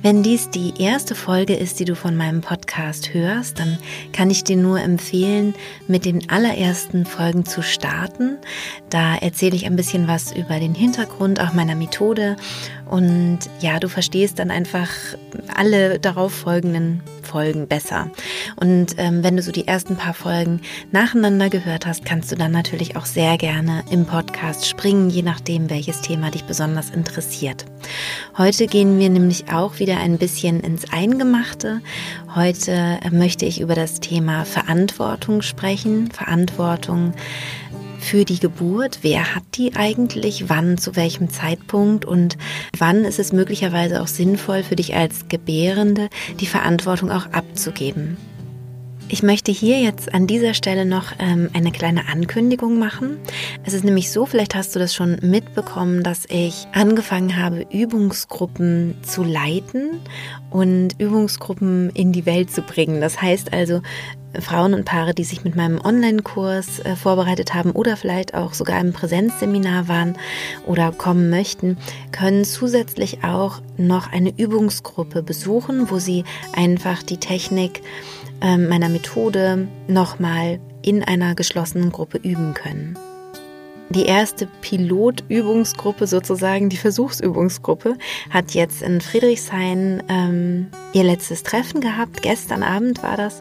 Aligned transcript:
Wenn 0.00 0.22
dies 0.22 0.48
die 0.50 0.74
erste 0.80 1.16
Folge 1.16 1.54
ist, 1.54 1.80
die 1.80 1.84
du 1.84 1.96
von 1.96 2.16
meinem 2.16 2.40
Podcast 2.40 3.14
hörst, 3.14 3.58
dann 3.58 3.78
kann 4.12 4.30
ich 4.30 4.44
dir 4.44 4.56
nur 4.56 4.80
empfehlen, 4.80 5.54
mit 5.88 6.04
den 6.04 6.30
allerersten 6.30 7.04
Folgen 7.04 7.44
zu 7.44 7.62
starten. 7.62 8.38
Da 8.90 9.16
erzähle 9.16 9.56
ich 9.56 9.66
ein 9.66 9.74
bisschen 9.74 10.06
was 10.06 10.30
über 10.30 10.60
den 10.60 10.74
Hintergrund 10.74 11.40
auch 11.40 11.52
meiner 11.52 11.74
Methode 11.74 12.36
und 12.88 13.40
ja, 13.60 13.80
du 13.80 13.88
verstehst 13.88 14.38
dann 14.38 14.52
einfach 14.52 14.88
alle 15.52 15.98
darauf 15.98 16.32
folgenden 16.32 17.02
Folgen 17.28 17.68
besser. 17.68 18.10
Und 18.56 18.94
ähm, 18.96 19.22
wenn 19.22 19.36
du 19.36 19.42
so 19.42 19.52
die 19.52 19.68
ersten 19.68 19.96
paar 19.96 20.14
Folgen 20.14 20.60
nacheinander 20.90 21.50
gehört 21.50 21.86
hast, 21.86 22.04
kannst 22.04 22.32
du 22.32 22.36
dann 22.36 22.52
natürlich 22.52 22.96
auch 22.96 23.06
sehr 23.06 23.36
gerne 23.36 23.84
im 23.90 24.06
Podcast 24.06 24.66
springen, 24.66 25.10
je 25.10 25.22
nachdem, 25.22 25.68
welches 25.68 26.00
Thema 26.00 26.30
dich 26.30 26.44
besonders 26.44 26.90
interessiert. 26.90 27.66
Heute 28.36 28.66
gehen 28.66 28.98
wir 28.98 29.10
nämlich 29.10 29.52
auch 29.52 29.78
wieder 29.78 29.98
ein 29.98 30.18
bisschen 30.18 30.60
ins 30.60 30.90
Eingemachte. 30.90 31.82
Heute 32.34 32.72
äh, 32.72 33.10
möchte 33.10 33.44
ich 33.44 33.60
über 33.60 33.74
das 33.74 34.00
Thema 34.00 34.44
Verantwortung 34.44 35.42
sprechen. 35.42 36.10
Verantwortung 36.10 37.12
für 37.98 38.24
die 38.24 38.38
Geburt? 38.38 39.00
Wer 39.02 39.34
hat 39.34 39.44
die 39.54 39.74
eigentlich? 39.74 40.48
Wann, 40.48 40.78
zu 40.78 40.96
welchem 40.96 41.30
Zeitpunkt? 41.30 42.04
Und 42.04 42.36
wann 42.76 43.04
ist 43.04 43.18
es 43.18 43.32
möglicherweise 43.32 44.02
auch 44.02 44.06
sinnvoll 44.06 44.62
für 44.62 44.76
dich 44.76 44.94
als 44.94 45.28
Gebärende, 45.28 46.08
die 46.40 46.46
Verantwortung 46.46 47.10
auch 47.10 47.26
abzugeben? 47.32 48.16
Ich 49.10 49.22
möchte 49.22 49.50
hier 49.50 49.80
jetzt 49.80 50.12
an 50.12 50.26
dieser 50.26 50.52
Stelle 50.52 50.84
noch 50.84 51.12
ähm, 51.18 51.48
eine 51.54 51.72
kleine 51.72 52.08
Ankündigung 52.08 52.78
machen. 52.78 53.16
Es 53.64 53.72
ist 53.72 53.82
nämlich 53.82 54.10
so, 54.12 54.26
vielleicht 54.26 54.54
hast 54.54 54.74
du 54.74 54.78
das 54.78 54.94
schon 54.94 55.16
mitbekommen, 55.22 56.02
dass 56.02 56.26
ich 56.28 56.66
angefangen 56.74 57.42
habe, 57.42 57.66
Übungsgruppen 57.72 58.96
zu 59.02 59.24
leiten 59.24 60.00
und 60.50 61.00
Übungsgruppen 61.00 61.88
in 61.94 62.12
die 62.12 62.26
Welt 62.26 62.50
zu 62.50 62.60
bringen. 62.60 63.00
Das 63.00 63.22
heißt 63.22 63.54
also, 63.54 63.80
Frauen 64.38 64.74
und 64.74 64.84
Paare, 64.84 65.14
die 65.14 65.24
sich 65.24 65.42
mit 65.42 65.56
meinem 65.56 65.80
Online-Kurs 65.82 66.80
äh, 66.80 66.94
vorbereitet 66.94 67.54
haben 67.54 67.70
oder 67.70 67.96
vielleicht 67.96 68.34
auch 68.34 68.52
sogar 68.52 68.78
im 68.78 68.92
Präsenzseminar 68.92 69.88
waren 69.88 70.18
oder 70.66 70.92
kommen 70.92 71.30
möchten, 71.30 71.78
können 72.12 72.44
zusätzlich 72.44 73.24
auch 73.24 73.62
noch 73.78 74.12
eine 74.12 74.34
Übungsgruppe 74.36 75.22
besuchen, 75.22 75.90
wo 75.90 75.98
sie 75.98 76.24
einfach 76.52 77.02
die 77.02 77.16
Technik 77.16 77.78
äh, 77.78 78.17
meiner 78.40 78.88
Methode 78.88 79.68
nochmal 79.88 80.60
in 80.82 81.02
einer 81.02 81.34
geschlossenen 81.34 81.90
Gruppe 81.90 82.18
üben 82.18 82.54
können 82.54 82.96
die 83.90 84.04
erste 84.04 84.46
Pilotübungsgruppe 84.60 86.06
sozusagen, 86.06 86.68
die 86.68 86.76
Versuchsübungsgruppe, 86.76 87.96
hat 88.30 88.52
jetzt 88.52 88.82
in 88.82 89.00
Friedrichshain 89.00 90.02
ähm, 90.08 90.66
ihr 90.92 91.04
letztes 91.04 91.42
Treffen 91.42 91.80
gehabt. 91.80 92.22
Gestern 92.22 92.62
Abend 92.62 93.02
war 93.02 93.16
das. 93.16 93.40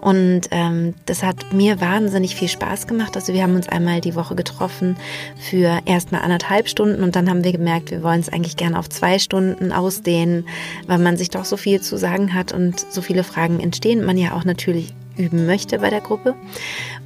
Und 0.00 0.42
ähm, 0.50 0.94
das 1.06 1.22
hat 1.22 1.52
mir 1.52 1.80
wahnsinnig 1.80 2.36
viel 2.36 2.48
Spaß 2.48 2.86
gemacht. 2.86 3.16
Also 3.16 3.32
wir 3.32 3.42
haben 3.42 3.56
uns 3.56 3.68
einmal 3.68 4.00
die 4.00 4.14
Woche 4.14 4.34
getroffen 4.34 4.96
für 5.36 5.80
erstmal 5.86 6.22
anderthalb 6.22 6.68
Stunden 6.68 7.02
und 7.02 7.16
dann 7.16 7.28
haben 7.28 7.44
wir 7.44 7.52
gemerkt, 7.52 7.90
wir 7.90 8.02
wollen 8.02 8.20
es 8.20 8.28
eigentlich 8.28 8.56
gerne 8.56 8.78
auf 8.78 8.88
zwei 8.88 9.18
Stunden 9.18 9.72
ausdehnen, 9.72 10.46
weil 10.86 10.98
man 10.98 11.16
sich 11.16 11.30
doch 11.30 11.44
so 11.44 11.56
viel 11.56 11.80
zu 11.80 11.96
sagen 11.96 12.34
hat 12.34 12.52
und 12.52 12.78
so 12.92 13.00
viele 13.00 13.24
Fragen 13.24 13.60
entstehen. 13.60 14.04
Man 14.04 14.18
ja 14.18 14.34
auch 14.34 14.44
natürlich 14.44 14.94
üben 15.18 15.46
möchte 15.46 15.78
bei 15.78 15.90
der 15.90 16.00
Gruppe. 16.00 16.34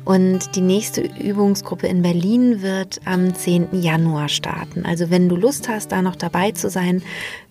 Und 0.04 0.56
die 0.56 0.60
nächste 0.60 1.00
Übungsgruppe 1.00 1.86
in 1.86 2.02
Berlin 2.02 2.62
wird 2.62 3.00
am 3.04 3.34
10. 3.34 3.80
Januar 3.80 4.28
starten. 4.28 4.84
Also 4.84 5.10
wenn 5.10 5.28
du 5.28 5.36
Lust 5.36 5.68
hast, 5.68 5.92
da 5.92 6.02
noch 6.02 6.16
dabei 6.16 6.52
zu 6.52 6.70
sein, 6.70 7.02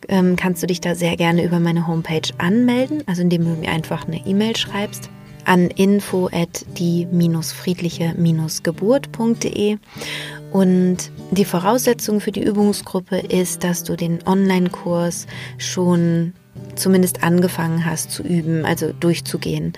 ähm, 0.09 0.35
kannst 0.35 0.61
du 0.61 0.67
dich 0.67 0.81
da 0.81 0.95
sehr 0.95 1.15
gerne 1.15 1.43
über 1.43 1.59
meine 1.59 1.87
Homepage 1.87 2.29
anmelden, 2.37 3.03
also 3.07 3.21
indem 3.21 3.45
du 3.45 3.51
mir 3.51 3.69
einfach 3.69 4.07
eine 4.07 4.25
E-Mail 4.25 4.55
schreibst 4.55 5.09
an 5.45 5.69
info 5.69 6.29
at 6.31 6.65
die-friedliche-geburt.de 6.77 9.77
und 10.51 10.97
die 11.31 11.45
Voraussetzung 11.45 12.19
für 12.19 12.31
die 12.31 12.43
Übungsgruppe 12.43 13.17
ist, 13.17 13.63
dass 13.63 13.83
du 13.83 13.95
den 13.95 14.19
Online-Kurs 14.27 15.25
schon 15.57 16.33
zumindest 16.75 17.23
angefangen 17.23 17.85
hast 17.85 18.11
zu 18.11 18.23
üben, 18.23 18.65
also 18.65 18.91
durchzugehen. 18.93 19.73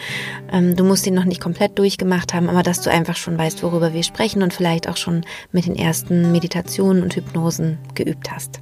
Ähm, 0.51 0.75
du 0.75 0.83
musst 0.83 1.05
ihn 1.07 1.13
noch 1.13 1.25
nicht 1.25 1.41
komplett 1.41 1.77
durchgemacht 1.77 2.33
haben, 2.33 2.49
aber 2.49 2.63
dass 2.63 2.81
du 2.81 2.89
einfach 2.89 3.15
schon 3.15 3.37
weißt, 3.37 3.63
worüber 3.63 3.93
wir 3.93 4.03
sprechen 4.03 4.43
und 4.43 4.53
vielleicht 4.53 4.87
auch 4.87 4.97
schon 4.97 5.25
mit 5.51 5.65
den 5.65 5.75
ersten 5.75 6.31
Meditationen 6.31 7.03
und 7.03 7.15
Hypnosen 7.15 7.77
geübt 7.95 8.31
hast. 8.31 8.61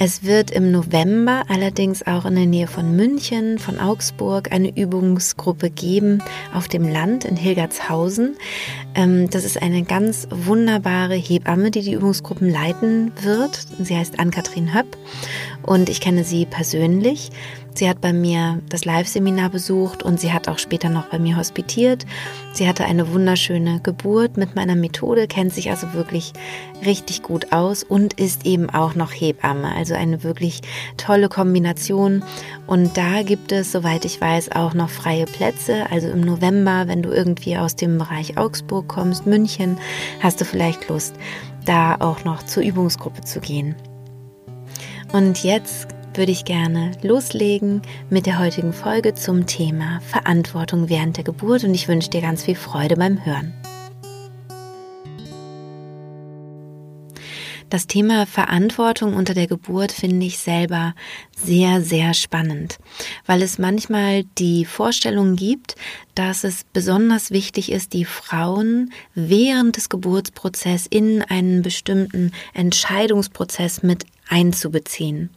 Es 0.00 0.22
wird 0.22 0.52
im 0.52 0.70
November 0.70 1.42
allerdings 1.48 2.06
auch 2.06 2.24
in 2.24 2.36
der 2.36 2.46
Nähe 2.46 2.68
von 2.68 2.94
München, 2.94 3.58
von 3.58 3.80
Augsburg 3.80 4.52
eine 4.52 4.76
Übungsgruppe 4.76 5.70
geben 5.70 6.22
auf 6.54 6.68
dem 6.68 6.88
Land 6.88 7.24
in 7.24 7.34
Hilgertshausen. 7.34 8.36
Ähm, 8.94 9.28
das 9.28 9.44
ist 9.44 9.60
eine 9.60 9.82
ganz 9.82 10.28
wunderbare 10.30 11.16
Hebamme, 11.16 11.72
die 11.72 11.82
die 11.82 11.94
Übungsgruppen 11.94 12.48
leiten 12.48 13.10
wird. 13.22 13.66
Sie 13.80 13.96
heißt 13.96 14.20
Ann-Kathrin 14.20 14.72
Höpp 14.72 14.96
und 15.68 15.90
ich 15.90 16.00
kenne 16.00 16.24
sie 16.24 16.46
persönlich. 16.46 17.30
Sie 17.74 17.90
hat 17.90 18.00
bei 18.00 18.14
mir 18.14 18.62
das 18.70 18.86
Live-Seminar 18.86 19.50
besucht 19.50 20.02
und 20.02 20.18
sie 20.18 20.32
hat 20.32 20.48
auch 20.48 20.58
später 20.58 20.88
noch 20.88 21.10
bei 21.10 21.18
mir 21.18 21.36
hospitiert. 21.36 22.06
Sie 22.54 22.66
hatte 22.66 22.86
eine 22.86 23.12
wunderschöne 23.12 23.80
Geburt 23.82 24.38
mit 24.38 24.56
meiner 24.56 24.76
Methode, 24.76 25.28
kennt 25.28 25.52
sich 25.52 25.68
also 25.68 25.92
wirklich 25.92 26.32
richtig 26.86 27.22
gut 27.22 27.52
aus 27.52 27.84
und 27.84 28.14
ist 28.14 28.46
eben 28.46 28.70
auch 28.70 28.94
noch 28.94 29.12
Hebamme. 29.12 29.70
Also 29.74 29.94
eine 29.94 30.24
wirklich 30.24 30.62
tolle 30.96 31.28
Kombination. 31.28 32.24
Und 32.66 32.96
da 32.96 33.22
gibt 33.22 33.52
es, 33.52 33.70
soweit 33.70 34.06
ich 34.06 34.18
weiß, 34.18 34.52
auch 34.52 34.72
noch 34.72 34.88
freie 34.88 35.26
Plätze. 35.26 35.90
Also 35.90 36.08
im 36.08 36.22
November, 36.22 36.84
wenn 36.88 37.02
du 37.02 37.10
irgendwie 37.10 37.58
aus 37.58 37.76
dem 37.76 37.98
Bereich 37.98 38.38
Augsburg 38.38 38.88
kommst, 38.88 39.26
München, 39.26 39.76
hast 40.20 40.40
du 40.40 40.46
vielleicht 40.46 40.88
Lust, 40.88 41.14
da 41.66 41.96
auch 42.00 42.24
noch 42.24 42.42
zur 42.42 42.62
Übungsgruppe 42.62 43.20
zu 43.20 43.40
gehen. 43.40 43.76
Und 45.12 45.42
jetzt 45.42 45.88
würde 46.14 46.32
ich 46.32 46.44
gerne 46.44 46.92
loslegen 47.02 47.80
mit 48.10 48.26
der 48.26 48.38
heutigen 48.38 48.74
Folge 48.74 49.14
zum 49.14 49.46
Thema 49.46 50.00
Verantwortung 50.00 50.90
während 50.90 51.16
der 51.16 51.24
Geburt 51.24 51.64
und 51.64 51.74
ich 51.74 51.88
wünsche 51.88 52.10
dir 52.10 52.20
ganz 52.20 52.42
viel 52.42 52.56
Freude 52.56 52.96
beim 52.96 53.24
Hören. 53.24 53.54
Das 57.70 57.86
Thema 57.86 58.24
Verantwortung 58.26 59.14
unter 59.14 59.34
der 59.34 59.46
Geburt 59.46 59.92
finde 59.92 60.24
ich 60.24 60.38
selber 60.38 60.94
sehr, 61.36 61.82
sehr 61.82 62.14
spannend, 62.14 62.78
weil 63.26 63.42
es 63.42 63.58
manchmal 63.58 64.24
die 64.38 64.64
Vorstellung 64.64 65.36
gibt, 65.36 65.74
dass 66.14 66.44
es 66.44 66.64
besonders 66.72 67.30
wichtig 67.30 67.70
ist, 67.70 67.92
die 67.92 68.06
Frauen 68.06 68.90
während 69.14 69.76
des 69.76 69.90
Geburtsprozesses 69.90 70.86
in 70.88 71.22
einen 71.22 71.60
bestimmten 71.60 72.32
Entscheidungsprozess 72.54 73.82
mit 73.82 74.06
einzubeziehen. 74.28 75.30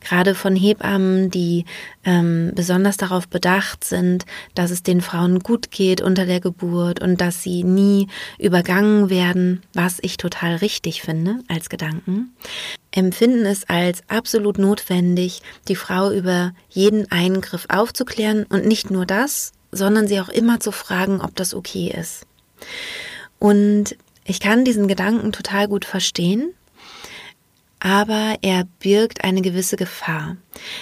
Gerade 0.00 0.34
von 0.34 0.54
Hebammen, 0.54 1.30
die 1.30 1.64
ähm, 2.04 2.52
besonders 2.54 2.96
darauf 2.96 3.28
bedacht 3.28 3.84
sind, 3.84 4.26
dass 4.54 4.70
es 4.70 4.82
den 4.82 5.00
Frauen 5.00 5.40
gut 5.40 5.70
geht 5.70 6.00
unter 6.00 6.26
der 6.26 6.40
Geburt 6.40 7.00
und 7.00 7.20
dass 7.20 7.42
sie 7.42 7.64
nie 7.64 8.08
übergangen 8.38 9.10
werden, 9.10 9.62
was 9.72 9.98
ich 10.02 10.16
total 10.16 10.56
richtig 10.56 11.02
finde 11.02 11.38
als 11.48 11.68
Gedanken, 11.68 12.34
empfinden 12.90 13.46
es 13.46 13.68
als 13.68 14.02
absolut 14.08 14.58
notwendig, 14.58 15.42
die 15.68 15.76
Frau 15.76 16.10
über 16.10 16.52
jeden 16.68 17.10
Eingriff 17.10 17.66
aufzuklären 17.68 18.44
und 18.44 18.66
nicht 18.66 18.90
nur 18.90 19.06
das, 19.06 19.52
sondern 19.72 20.06
sie 20.06 20.20
auch 20.20 20.28
immer 20.28 20.60
zu 20.60 20.70
fragen, 20.70 21.20
ob 21.20 21.34
das 21.34 21.54
okay 21.54 21.92
ist. 21.98 22.26
Und 23.38 23.96
ich 24.24 24.40
kann 24.40 24.64
diesen 24.64 24.88
Gedanken 24.88 25.32
total 25.32 25.68
gut 25.68 25.84
verstehen 25.84 26.54
aber 27.84 28.36
er 28.40 28.64
birgt 28.80 29.24
eine 29.24 29.42
gewisse 29.42 29.76
Gefahr. 29.76 30.38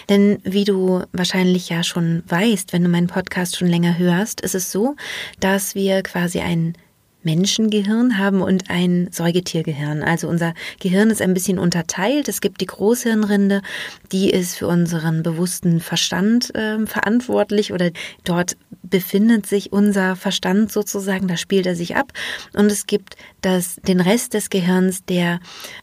Denn 0.09 0.39
wie 0.45 0.65
du 0.65 1.03
wahrscheinlich 1.13 1.69
ja 1.69 1.83
schon 1.83 2.23
weißt, 2.29 2.73
wenn 2.73 2.85
du 2.85 2.89
meinen 2.89 3.09
Podcast 3.09 3.57
schon 3.57 3.67
länger 3.67 3.99
hörst, 3.99 4.41
ist 4.41 4.55
es 4.55 4.71
so, 4.71 4.95
dass 5.41 5.75
wir 5.75 6.05
quasi 6.05 6.39
ein 6.39 6.75
Menschengehirn 7.23 8.19
haben 8.19 8.43
und 8.43 8.71
ein 8.71 9.09
Säugetiergehirn. 9.11 10.03
Also 10.03 10.29
unser 10.29 10.55
Gehirn 10.81 11.11
ist 11.11 11.23
ein 11.23 11.35
bisschen 11.35 11.59
unterteilt. 11.59 12.29
Es 12.29 12.41
gibt 12.41 12.61
die 12.61 12.67
Großhirnrinde, 12.67 13.63
die 14.11 14.31
ist 14.31 14.57
für 14.57 14.67
unseren 14.67 15.23
bewussten 15.23 15.81
Verstand 15.81 16.55
äh, 16.55 16.85
verantwortlich 16.87 17.73
oder 17.73 17.91
dort 18.25 18.57
befindet 18.83 19.47
sich 19.47 19.73
unser 19.73 20.17
Verstand 20.17 20.71
sozusagen, 20.71 21.27
da 21.29 21.37
spielt 21.37 21.67
er 21.67 21.77
sich 21.77 21.97
ab. 21.97 22.13
Und 22.53 22.71
es 22.71 22.87
gibt 22.87 23.17
das, 23.41 23.77
den 23.77 24.01
Rest 24.01 24.35
des 24.35 24.51
Gehirns, 24.51 25.05
der 25.05 25.41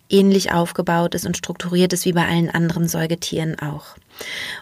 ähnlich 0.10 0.52
aufgebaut 0.52 1.16
ist 1.16 1.26
und 1.26 1.38
strukturiert 1.38 1.94
ist 1.94 2.06
wie 2.06 2.14
bei 2.14 2.28
allen 2.28 2.50
anderen 2.50 2.88
Säugetieren 2.88 3.58
auch. 3.60 3.96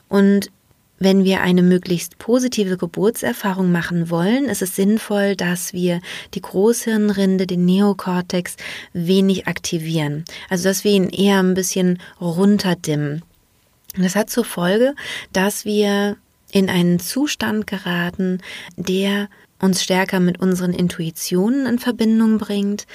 Und 0.07 0.49
wenn 0.99 1.23
wir 1.23 1.41
eine 1.41 1.63
möglichst 1.63 2.17
positive 2.17 2.77
Geburtserfahrung 2.77 3.71
machen 3.71 4.09
wollen, 4.09 4.45
ist 4.45 4.61
es 4.61 4.75
sinnvoll, 4.75 5.35
dass 5.35 5.73
wir 5.73 6.01
die 6.33 6.41
Großhirnrinde, 6.41 7.47
den 7.47 7.65
Neokortex, 7.65 8.57
wenig 8.93 9.47
aktivieren. 9.47 10.25
Also 10.49 10.65
dass 10.65 10.83
wir 10.83 10.91
ihn 10.91 11.09
eher 11.09 11.39
ein 11.39 11.53
bisschen 11.53 11.99
runterdimmen. 12.19 13.23
Das 13.97 14.15
hat 14.15 14.29
zur 14.29 14.45
Folge, 14.45 14.95
dass 15.33 15.65
wir 15.65 16.17
in 16.51 16.69
einen 16.69 16.99
Zustand 16.99 17.67
geraten, 17.67 18.39
der 18.75 19.29
uns 19.59 19.83
stärker 19.83 20.19
mit 20.19 20.39
unseren 20.39 20.73
Intuitionen 20.73 21.65
in 21.65 21.79
Verbindung 21.79 22.37
bringt 22.37 22.85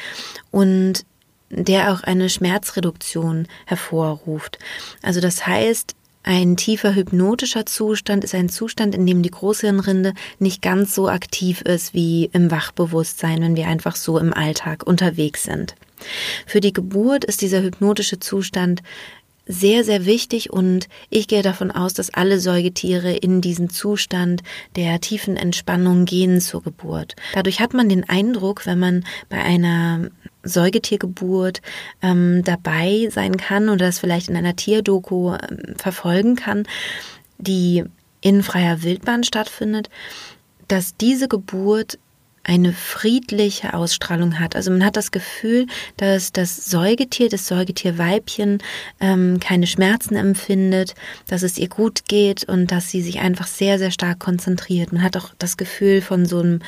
und 0.51 1.05
der 1.51 1.93
auch 1.93 2.03
eine 2.03 2.31
Schmerzreduktion 2.31 3.47
hervorruft. 3.67 4.59
Also 5.03 5.21
das 5.21 5.47
heißt, 5.47 5.95
ein 6.25 6.57
tiefer 6.57 6.95
hypnotischer 6.95 7.67
Zustand 7.67 8.23
ist 8.23 8.35
ein 8.35 8.49
Zustand, 8.49 8.95
in 8.95 9.07
dem 9.07 9.23
die 9.23 9.31
Großhirnrinde 9.31 10.15
nicht 10.39 10.63
ganz 10.63 10.95
so 10.95 11.09
aktiv 11.09 11.63
ist 11.63 11.95
wie 11.95 12.31
im 12.33 12.51
Wachbewusstsein, 12.51 13.43
wenn 13.43 13.57
wir 13.57 13.67
einfach 13.67 13.97
so 13.97 14.19
im 14.19 14.33
Alltag 14.33 14.87
unterwegs 14.87 15.45
sind. 15.45 15.75
Für 16.47 16.61
die 16.61 16.73
Geburt 16.73 17.25
ist 17.25 17.43
dieser 17.43 17.63
hypnotische 17.63 18.21
Zustand 18.21 18.83
sehr, 19.47 19.85
sehr 19.85 20.07
wichtig 20.07 20.53
und 20.53 20.89
ich 21.11 21.27
gehe 21.27 21.43
davon 21.43 21.71
aus, 21.71 21.95
dass 21.95 22.15
alle 22.15 22.39
Säugetiere 22.39 23.13
in 23.13 23.41
diesen 23.41 23.71
Zustand 23.71 24.43
der 24.77 25.01
tiefen 25.01 25.37
Entspannung 25.37 26.05
gehen 26.05 26.41
zur 26.41 26.63
Geburt. 26.63 27.17
Dadurch 27.35 27.61
hat 27.61 27.75
man 27.75 27.89
den 27.89 28.09
Eindruck, 28.09 28.67
wenn 28.67 28.79
man 28.79 29.05
bei 29.29 29.43
einer 29.43 30.11
Säugetiergeburt 30.45 31.61
ähm, 32.03 32.43
dabei 32.45 33.09
sein 33.11 33.37
kann 33.37 33.69
oder 33.69 33.87
das 33.87 33.99
vielleicht 33.99 34.29
in 34.29 34.37
einer 34.37 34.57
Tierdoku 34.57 35.35
ähm, 35.35 35.75
verfolgen 35.77 36.37
kann, 36.37 36.65
die 37.39 37.85
in 38.21 38.43
freier 38.43 38.83
Wildbahn 38.83 39.25
stattfindet, 39.25 39.89
dass 40.69 40.97
diese 40.97 41.29
Geburt 41.29 41.99
eine 42.45 42.73
friedliche 42.73 43.75
Ausstrahlung 43.75 44.41
hat. 44.41 44.57
Also 44.57 44.71
man 44.71 44.85
hat 44.85 44.97
das 44.97 45.13
Gefühl, 45.13 45.67
dass 45.97 46.33
das 46.33 46.57
Säugetier, 46.57 47.29
das 47.29 47.47
Säugetierweibchen 47.47 48.59
ähm, 49.01 49.39
keine 49.39 49.67
Schmerzen 49.67 50.17
empfindet, 50.17 50.95
dass 51.29 51.43
es 51.43 51.57
ihr 51.57 51.69
gut 51.69 52.07
geht 52.09 52.45
und 52.45 52.73
dass 52.73 52.91
sie 52.91 53.03
sich 53.03 53.21
einfach 53.21 53.47
sehr, 53.47 53.79
sehr 53.79 53.93
stark 53.93 54.19
konzentriert. 54.19 54.93
Man 54.93 55.03
hat 55.03 55.17
auch 55.17 55.31
das 55.39 55.57
Gefühl 55.57 56.01
von 56.01 56.27
so 56.27 56.41
einem 56.41 56.61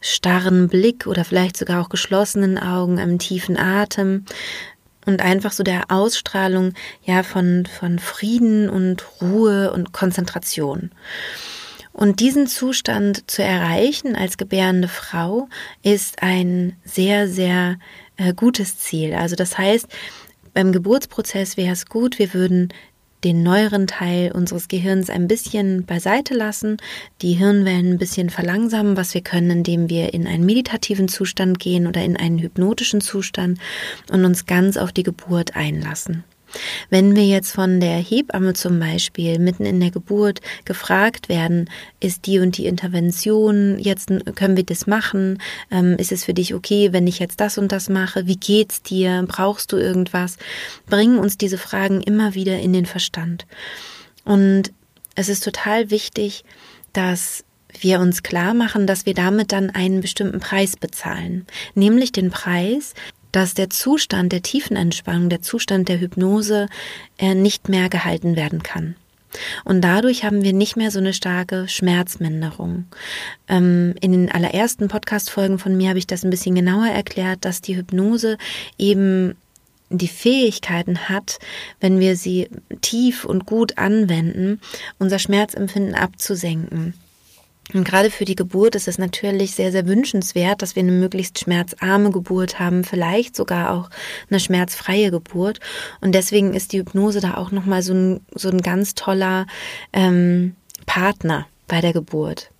starren 0.00 0.68
Blick 0.68 1.06
oder 1.06 1.24
vielleicht 1.24 1.56
sogar 1.56 1.82
auch 1.82 1.90
geschlossenen 1.90 2.58
Augen, 2.58 2.98
einem 2.98 3.18
tiefen 3.18 3.58
Atem 3.58 4.24
und 5.04 5.20
einfach 5.20 5.52
so 5.52 5.62
der 5.62 5.90
Ausstrahlung 5.90 6.72
ja 7.02 7.22
von, 7.22 7.66
von 7.66 7.98
Frieden 7.98 8.70
und 8.70 9.04
Ruhe 9.20 9.72
und 9.72 9.92
Konzentration. 9.92 10.90
Und 11.98 12.20
diesen 12.20 12.46
Zustand 12.46 13.28
zu 13.28 13.42
erreichen 13.42 14.14
als 14.14 14.36
gebärende 14.36 14.86
Frau 14.86 15.48
ist 15.82 16.22
ein 16.22 16.76
sehr, 16.84 17.26
sehr 17.26 17.76
äh, 18.16 18.32
gutes 18.34 18.78
Ziel. 18.78 19.14
Also 19.14 19.34
das 19.34 19.58
heißt, 19.58 19.88
beim 20.54 20.70
Geburtsprozess 20.70 21.56
wäre 21.56 21.72
es 21.72 21.86
gut, 21.86 22.20
wir 22.20 22.34
würden 22.34 22.68
den 23.24 23.42
neueren 23.42 23.88
Teil 23.88 24.30
unseres 24.30 24.68
Gehirns 24.68 25.10
ein 25.10 25.26
bisschen 25.26 25.86
beiseite 25.86 26.34
lassen, 26.34 26.76
die 27.20 27.32
Hirnwellen 27.32 27.94
ein 27.94 27.98
bisschen 27.98 28.30
verlangsamen, 28.30 28.96
was 28.96 29.12
wir 29.12 29.22
können, 29.22 29.50
indem 29.50 29.90
wir 29.90 30.14
in 30.14 30.28
einen 30.28 30.46
meditativen 30.46 31.08
Zustand 31.08 31.58
gehen 31.58 31.88
oder 31.88 32.04
in 32.04 32.16
einen 32.16 32.38
hypnotischen 32.38 33.00
Zustand 33.00 33.58
und 34.12 34.24
uns 34.24 34.46
ganz 34.46 34.76
auf 34.76 34.92
die 34.92 35.02
Geburt 35.02 35.56
einlassen. 35.56 36.22
Wenn 36.90 37.14
wir 37.16 37.24
jetzt 37.24 37.52
von 37.52 37.80
der 37.80 37.98
Hebamme 37.98 38.54
zum 38.54 38.78
Beispiel 38.78 39.38
mitten 39.38 39.64
in 39.64 39.80
der 39.80 39.90
Geburt 39.90 40.40
gefragt 40.64 41.28
werden, 41.28 41.70
ist 42.00 42.26
die 42.26 42.38
und 42.38 42.56
die 42.56 42.66
Intervention, 42.66 43.78
jetzt 43.78 44.08
können 44.34 44.56
wir 44.56 44.64
das 44.64 44.86
machen, 44.86 45.40
ähm, 45.70 45.96
ist 45.98 46.12
es 46.12 46.24
für 46.24 46.34
dich 46.34 46.54
okay, 46.54 46.92
wenn 46.92 47.06
ich 47.06 47.18
jetzt 47.18 47.40
das 47.40 47.58
und 47.58 47.72
das 47.72 47.88
mache, 47.88 48.26
wie 48.26 48.36
geht's 48.36 48.82
dir, 48.82 49.24
brauchst 49.26 49.72
du 49.72 49.76
irgendwas, 49.76 50.36
bringen 50.86 51.18
uns 51.18 51.38
diese 51.38 51.58
Fragen 51.58 52.02
immer 52.02 52.34
wieder 52.34 52.58
in 52.58 52.72
den 52.72 52.86
Verstand. 52.86 53.46
Und 54.24 54.72
es 55.14 55.28
ist 55.28 55.44
total 55.44 55.90
wichtig, 55.90 56.44
dass 56.92 57.44
wir 57.80 58.00
uns 58.00 58.22
klar 58.22 58.54
machen, 58.54 58.86
dass 58.86 59.06
wir 59.06 59.14
damit 59.14 59.52
dann 59.52 59.70
einen 59.70 60.00
bestimmten 60.00 60.40
Preis 60.40 60.76
bezahlen, 60.76 61.46
nämlich 61.74 62.12
den 62.12 62.30
Preis, 62.30 62.94
dass 63.38 63.54
der 63.54 63.70
Zustand 63.70 64.32
der 64.32 64.42
tiefen 64.42 64.76
Entspannung, 64.76 65.28
der 65.28 65.42
Zustand 65.42 65.88
der 65.88 66.00
Hypnose 66.00 66.66
äh, 67.18 67.36
nicht 67.36 67.68
mehr 67.68 67.88
gehalten 67.88 68.34
werden 68.34 68.64
kann. 68.64 68.96
Und 69.64 69.82
dadurch 69.82 70.24
haben 70.24 70.42
wir 70.42 70.52
nicht 70.52 70.76
mehr 70.76 70.90
so 70.90 70.98
eine 70.98 71.12
starke 71.12 71.68
Schmerzminderung. 71.68 72.86
Ähm, 73.46 73.94
in 74.00 74.10
den 74.10 74.32
allerersten 74.32 74.88
Podcast-Folgen 74.88 75.60
von 75.60 75.76
mir 75.76 75.90
habe 75.90 76.00
ich 76.00 76.08
das 76.08 76.24
ein 76.24 76.30
bisschen 76.30 76.56
genauer 76.56 76.88
erklärt, 76.88 77.44
dass 77.44 77.60
die 77.60 77.76
Hypnose 77.76 78.38
eben 78.76 79.36
die 79.88 80.08
Fähigkeiten 80.08 81.08
hat, 81.08 81.38
wenn 81.78 82.00
wir 82.00 82.16
sie 82.16 82.48
tief 82.80 83.24
und 83.24 83.46
gut 83.46 83.78
anwenden, 83.78 84.60
unser 84.98 85.20
Schmerzempfinden 85.20 85.94
abzusenken. 85.94 86.94
Und 87.74 87.84
gerade 87.84 88.10
für 88.10 88.24
die 88.24 88.34
Geburt 88.34 88.74
ist 88.74 88.88
es 88.88 88.98
natürlich 88.98 89.54
sehr, 89.54 89.72
sehr 89.72 89.86
wünschenswert, 89.86 90.62
dass 90.62 90.74
wir 90.74 90.82
eine 90.82 90.92
möglichst 90.92 91.38
schmerzarme 91.38 92.10
Geburt 92.10 92.58
haben, 92.58 92.82
vielleicht 92.82 93.36
sogar 93.36 93.72
auch 93.72 93.90
eine 94.30 94.40
schmerzfreie 94.40 95.10
Geburt. 95.10 95.60
Und 96.00 96.14
deswegen 96.14 96.54
ist 96.54 96.72
die 96.72 96.78
Hypnose 96.78 97.20
da 97.20 97.36
auch 97.36 97.50
nochmal 97.50 97.82
so 97.82 97.92
ein, 97.92 98.20
so 98.34 98.48
ein 98.48 98.62
ganz 98.62 98.94
toller 98.94 99.46
ähm, 99.92 100.54
Partner 100.86 101.46
bei 101.66 101.80
der 101.80 101.92
Geburt. 101.92 102.50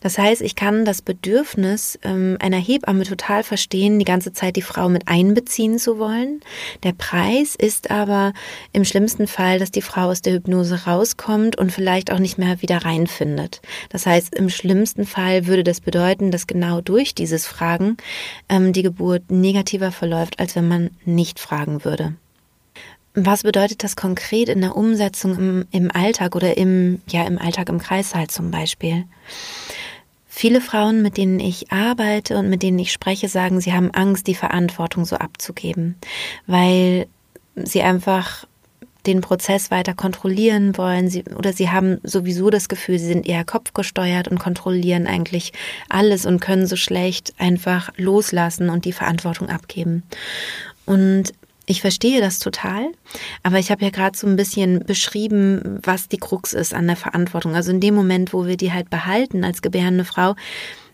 Das 0.00 0.18
heißt, 0.18 0.42
ich 0.42 0.54
kann 0.54 0.84
das 0.84 1.02
Bedürfnis 1.02 1.98
ähm, 2.02 2.36
einer 2.40 2.58
Hebamme 2.58 3.04
total 3.04 3.42
verstehen, 3.42 3.98
die 3.98 4.04
ganze 4.04 4.32
Zeit 4.32 4.56
die 4.56 4.62
Frau 4.62 4.88
mit 4.88 5.08
einbeziehen 5.08 5.78
zu 5.78 5.98
wollen. 5.98 6.40
Der 6.82 6.92
Preis 6.92 7.54
ist 7.54 7.90
aber 7.90 8.32
im 8.72 8.84
schlimmsten 8.84 9.26
Fall, 9.26 9.58
dass 9.58 9.70
die 9.70 9.82
Frau 9.82 10.10
aus 10.10 10.22
der 10.22 10.34
Hypnose 10.34 10.84
rauskommt 10.86 11.56
und 11.56 11.72
vielleicht 11.72 12.12
auch 12.12 12.18
nicht 12.18 12.38
mehr 12.38 12.62
wieder 12.62 12.78
reinfindet. 12.78 13.60
Das 13.88 14.06
heißt, 14.06 14.34
im 14.34 14.48
schlimmsten 14.48 15.06
Fall 15.06 15.46
würde 15.46 15.64
das 15.64 15.80
bedeuten, 15.80 16.30
dass 16.30 16.46
genau 16.46 16.80
durch 16.80 17.14
dieses 17.14 17.46
Fragen 17.46 17.96
ähm, 18.48 18.72
die 18.72 18.82
Geburt 18.82 19.30
negativer 19.30 19.92
verläuft, 19.92 20.38
als 20.38 20.56
wenn 20.56 20.68
man 20.68 20.90
nicht 21.04 21.38
fragen 21.38 21.84
würde. 21.84 22.14
Was 23.14 23.42
bedeutet 23.42 23.84
das 23.84 23.94
konkret 23.94 24.48
in 24.48 24.62
der 24.62 24.74
Umsetzung 24.74 25.36
im, 25.36 25.66
im 25.70 25.90
Alltag 25.90 26.34
oder 26.34 26.56
im, 26.56 27.02
ja, 27.08 27.26
im 27.26 27.38
Alltag 27.38 27.68
im 27.68 27.78
Kreissaal 27.78 28.28
zum 28.28 28.50
Beispiel? 28.50 29.04
Viele 30.42 30.60
Frauen, 30.60 31.02
mit 31.02 31.18
denen 31.18 31.38
ich 31.38 31.70
arbeite 31.70 32.36
und 32.36 32.50
mit 32.50 32.64
denen 32.64 32.80
ich 32.80 32.90
spreche, 32.90 33.28
sagen, 33.28 33.60
sie 33.60 33.72
haben 33.72 33.92
Angst, 33.92 34.26
die 34.26 34.34
Verantwortung 34.34 35.04
so 35.04 35.14
abzugeben, 35.14 35.94
weil 36.48 37.06
sie 37.54 37.80
einfach 37.82 38.44
den 39.06 39.20
Prozess 39.20 39.70
weiter 39.70 39.94
kontrollieren 39.94 40.76
wollen, 40.76 41.08
sie, 41.08 41.22
oder 41.38 41.52
sie 41.52 41.70
haben 41.70 41.98
sowieso 42.02 42.50
das 42.50 42.68
Gefühl, 42.68 42.98
sie 42.98 43.06
sind 43.06 43.24
eher 43.24 43.44
kopfgesteuert 43.44 44.26
und 44.26 44.40
kontrollieren 44.40 45.06
eigentlich 45.06 45.52
alles 45.88 46.26
und 46.26 46.40
können 46.40 46.66
so 46.66 46.74
schlecht 46.74 47.34
einfach 47.38 47.90
loslassen 47.96 48.68
und 48.68 48.84
die 48.84 48.92
Verantwortung 48.92 49.48
abgeben. 49.48 50.02
Und 50.86 51.34
ich 51.66 51.80
verstehe 51.80 52.20
das 52.20 52.38
total, 52.38 52.92
aber 53.42 53.58
ich 53.58 53.70
habe 53.70 53.84
ja 53.84 53.90
gerade 53.90 54.16
so 54.16 54.26
ein 54.26 54.36
bisschen 54.36 54.84
beschrieben, 54.84 55.78
was 55.82 56.08
die 56.08 56.18
Krux 56.18 56.52
ist 56.52 56.74
an 56.74 56.86
der 56.86 56.96
Verantwortung. 56.96 57.54
Also 57.54 57.70
in 57.70 57.80
dem 57.80 57.94
Moment, 57.94 58.32
wo 58.32 58.46
wir 58.46 58.56
die 58.56 58.72
halt 58.72 58.90
behalten 58.90 59.44
als 59.44 59.62
gebärende 59.62 60.04
Frau, 60.04 60.34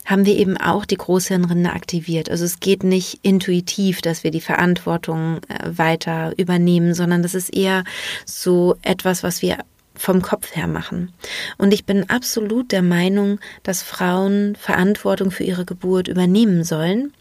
haben 0.04 0.24
wir 0.24 0.36
eben 0.36 0.56
auch 0.56 0.84
die 0.86 0.96
Großhirnrinde 0.96 1.70
aktiviert. 1.70 2.30
Also 2.30 2.44
es 2.44 2.60
geht 2.60 2.82
nicht 2.82 3.18
intuitiv, 3.22 4.00
dass 4.00 4.24
wir 4.24 4.30
die 4.30 4.40
Verantwortung 4.40 5.40
äh, 5.48 5.76
weiter 5.76 6.32
übernehmen, 6.38 6.94
sondern 6.94 7.22
das 7.22 7.34
ist 7.34 7.50
eher 7.54 7.84
so 8.24 8.76
etwas, 8.82 9.22
was 9.22 9.42
wir 9.42 9.58
vom 9.94 10.22
Kopf 10.22 10.54
her 10.54 10.66
machen. 10.66 11.12
Und 11.58 11.74
ich 11.74 11.84
bin 11.84 12.08
absolut 12.08 12.72
der 12.72 12.82
Meinung, 12.82 13.38
dass 13.64 13.82
Frauen 13.82 14.56
Verantwortung 14.56 15.30
für 15.30 15.44
ihre 15.44 15.64
Geburt 15.64 16.08
übernehmen 16.08 16.64
sollen. 16.64 17.12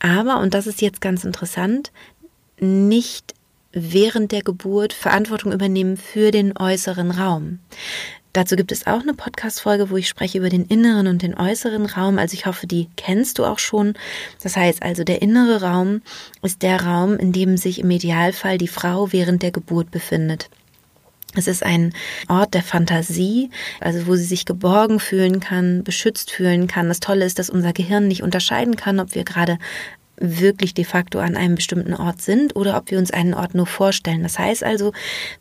Aber, 0.00 0.40
und 0.40 0.52
das 0.54 0.66
ist 0.66 0.82
jetzt 0.82 1.00
ganz 1.00 1.24
interessant, 1.24 1.92
nicht 2.60 3.34
während 3.72 4.32
der 4.32 4.42
Geburt 4.42 4.92
Verantwortung 4.92 5.52
übernehmen 5.52 5.96
für 5.96 6.30
den 6.30 6.56
äußeren 6.56 7.10
Raum. 7.10 7.60
Dazu 8.32 8.54
gibt 8.54 8.70
es 8.70 8.86
auch 8.86 9.00
eine 9.00 9.14
Podcast-Folge, 9.14 9.90
wo 9.90 9.96
ich 9.96 10.08
spreche 10.08 10.38
über 10.38 10.50
den 10.50 10.64
inneren 10.64 11.08
und 11.08 11.22
den 11.22 11.34
äußeren 11.34 11.86
Raum. 11.86 12.16
Also 12.18 12.34
ich 12.34 12.46
hoffe, 12.46 12.68
die 12.68 12.88
kennst 12.96 13.38
du 13.38 13.44
auch 13.44 13.58
schon. 13.58 13.94
Das 14.40 14.56
heißt 14.56 14.84
also, 14.84 15.02
der 15.02 15.20
innere 15.20 15.62
Raum 15.62 16.02
ist 16.42 16.62
der 16.62 16.84
Raum, 16.84 17.16
in 17.16 17.32
dem 17.32 17.56
sich 17.56 17.80
im 17.80 17.90
Idealfall 17.90 18.56
die 18.56 18.68
Frau 18.68 19.12
während 19.12 19.42
der 19.42 19.50
Geburt 19.50 19.90
befindet. 19.90 20.48
Es 21.34 21.48
ist 21.48 21.64
ein 21.64 21.92
Ort 22.28 22.54
der 22.54 22.62
Fantasie, 22.62 23.50
also 23.80 24.06
wo 24.06 24.14
sie 24.16 24.24
sich 24.24 24.46
geborgen 24.46 25.00
fühlen 25.00 25.40
kann, 25.40 25.82
beschützt 25.82 26.30
fühlen 26.30 26.66
kann. 26.66 26.88
Das 26.88 27.00
Tolle 27.00 27.24
ist, 27.24 27.38
dass 27.38 27.50
unser 27.50 27.72
Gehirn 27.72 28.08
nicht 28.08 28.22
unterscheiden 28.22 28.76
kann, 28.76 29.00
ob 29.00 29.14
wir 29.14 29.24
gerade 29.24 29.58
wirklich 30.20 30.74
de 30.74 30.84
facto 30.84 31.18
an 31.18 31.36
einem 31.36 31.56
bestimmten 31.56 31.94
Ort 31.94 32.22
sind 32.22 32.54
oder 32.54 32.76
ob 32.76 32.90
wir 32.90 32.98
uns 32.98 33.10
einen 33.10 33.34
Ort 33.34 33.54
nur 33.54 33.66
vorstellen. 33.66 34.22
Das 34.22 34.38
heißt 34.38 34.62
also, 34.62 34.92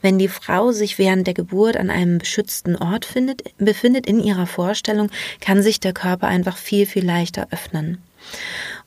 wenn 0.02 0.18
die 0.18 0.30
Frau 0.30 0.72
sich 0.72 0.98
während 0.98 1.28
der 1.28 1.34
Geburt 1.34 1.78
an 1.78 1.90
einem 1.90 2.18
beschützten 2.18 2.76
Ort 2.76 3.06
findet, 3.06 3.44
befindet 3.58 4.08
in 4.08 4.20
ihrer 4.20 4.48
Vorstellung, 4.48 5.12
kann 5.42 5.62
sich 5.62 5.80
der 5.80 5.94
Körper 5.94 6.28
einfach 6.28 6.58
viel, 6.58 6.86
viel 6.86 7.06
leichter 7.06 7.48
öffnen. 7.52 8.00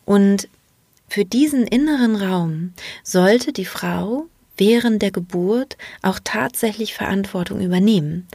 Und 0.04 0.48
für 1.08 1.24
diesen 1.24 1.66
inneren 1.66 2.16
Raum 2.16 2.72
sollte 3.02 3.52
die 3.52 3.66
Frau 3.66 4.26
während 4.56 5.02
der 5.02 5.10
Geburt 5.10 5.76
auch 6.00 6.18
tatsächlich 6.22 6.94
Verantwortung 6.94 7.60
übernehmen. 7.60 8.26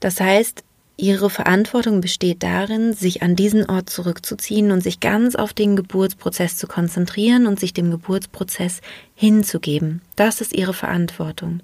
Das 0.00 0.20
heißt, 0.20 0.62
Ihre 1.00 1.30
Verantwortung 1.30 2.00
besteht 2.00 2.42
darin, 2.42 2.92
sich 2.92 3.22
an 3.22 3.36
diesen 3.36 3.70
Ort 3.70 3.88
zurückzuziehen 3.88 4.72
und 4.72 4.82
sich 4.82 4.98
ganz 4.98 5.36
auf 5.36 5.52
den 5.52 5.76
Geburtsprozess 5.76 6.56
zu 6.56 6.66
konzentrieren 6.66 7.46
und 7.46 7.60
sich 7.60 7.72
dem 7.72 7.92
Geburtsprozess 7.92 8.80
hinzugeben. 9.14 10.02
Das 10.16 10.40
ist 10.40 10.52
Ihre 10.52 10.74
Verantwortung. 10.74 11.60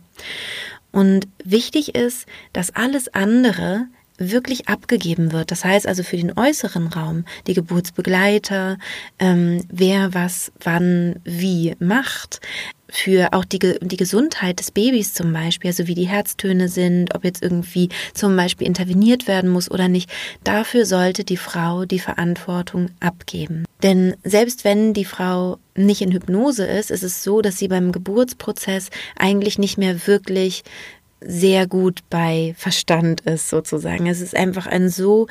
Und 0.93 1.27
wichtig 1.43 1.97
ist, 1.97 2.27
dass 2.53 2.77
alles 2.77 3.13
andere 3.13 3.89
wirklich 4.19 4.69
abgegeben 4.69 5.33
wird. 5.33 5.51
Das 5.51 5.65
heißt 5.65 5.87
also 5.87 6.03
für 6.03 6.17
den 6.17 6.37
äußeren 6.37 6.89
Raum, 6.89 7.25
die 7.47 7.55
Geburtsbegleiter, 7.55 8.79
ähm, 9.19 9.65
wer 9.69 10.15
was 10.15 10.53
wann 10.63 11.17
wie 11.25 11.75
macht, 11.79 12.41
für 12.89 13.33
auch 13.33 13.45
die, 13.45 13.59
die 13.59 13.97
Gesundheit 13.97 14.61
des 14.61 14.71
Babys 14.71 15.15
zum 15.15 15.33
Beispiel, 15.33 15.71
also 15.71 15.89
wie 15.89 15.97
die 15.97 16.07
Herztöne 16.07 16.69
sind, 16.69 17.13
ob 17.15 17.25
jetzt 17.25 17.43
irgendwie 17.43 17.89
zum 18.13 18.37
Beispiel 18.37 18.67
interveniert 18.67 19.27
werden 19.27 19.51
muss 19.51 19.69
oder 19.69 19.89
nicht, 19.89 20.11
dafür 20.45 20.87
sollte 20.87 21.25
die 21.25 21.37
Frau 21.37 21.87
die 21.87 21.99
Verantwortung 21.99 22.91
abgeben. 23.01 23.65
Denn 23.83 24.15
selbst 24.23 24.65
wenn 24.65 24.95
die 24.95 25.05
Frau 25.05 25.59
nicht 25.75 26.03
in 26.03 26.13
Hypnose 26.13 26.65
ist, 26.65 26.93
ist 26.93 27.03
es 27.03 27.25
so, 27.25 27.43
dass 27.43 27.59
sie 27.59 27.69
beim 27.69 27.91
Geburtsprozess 27.91 28.91
eigentlich 29.17 29.59
nicht 29.59 29.77
mehr 29.77 30.07
wirklich 30.07 30.63
sehr 31.27 31.67
gut 31.67 32.01
bei 32.11 32.55
Verstand 32.57 33.23
ist, 33.23 33.49
sozusagen. 33.49 34.07
Es 34.07 34.21
ist 34.21 34.37
einfach 34.37 34.67
ein 34.67 34.89
so 34.89 35.27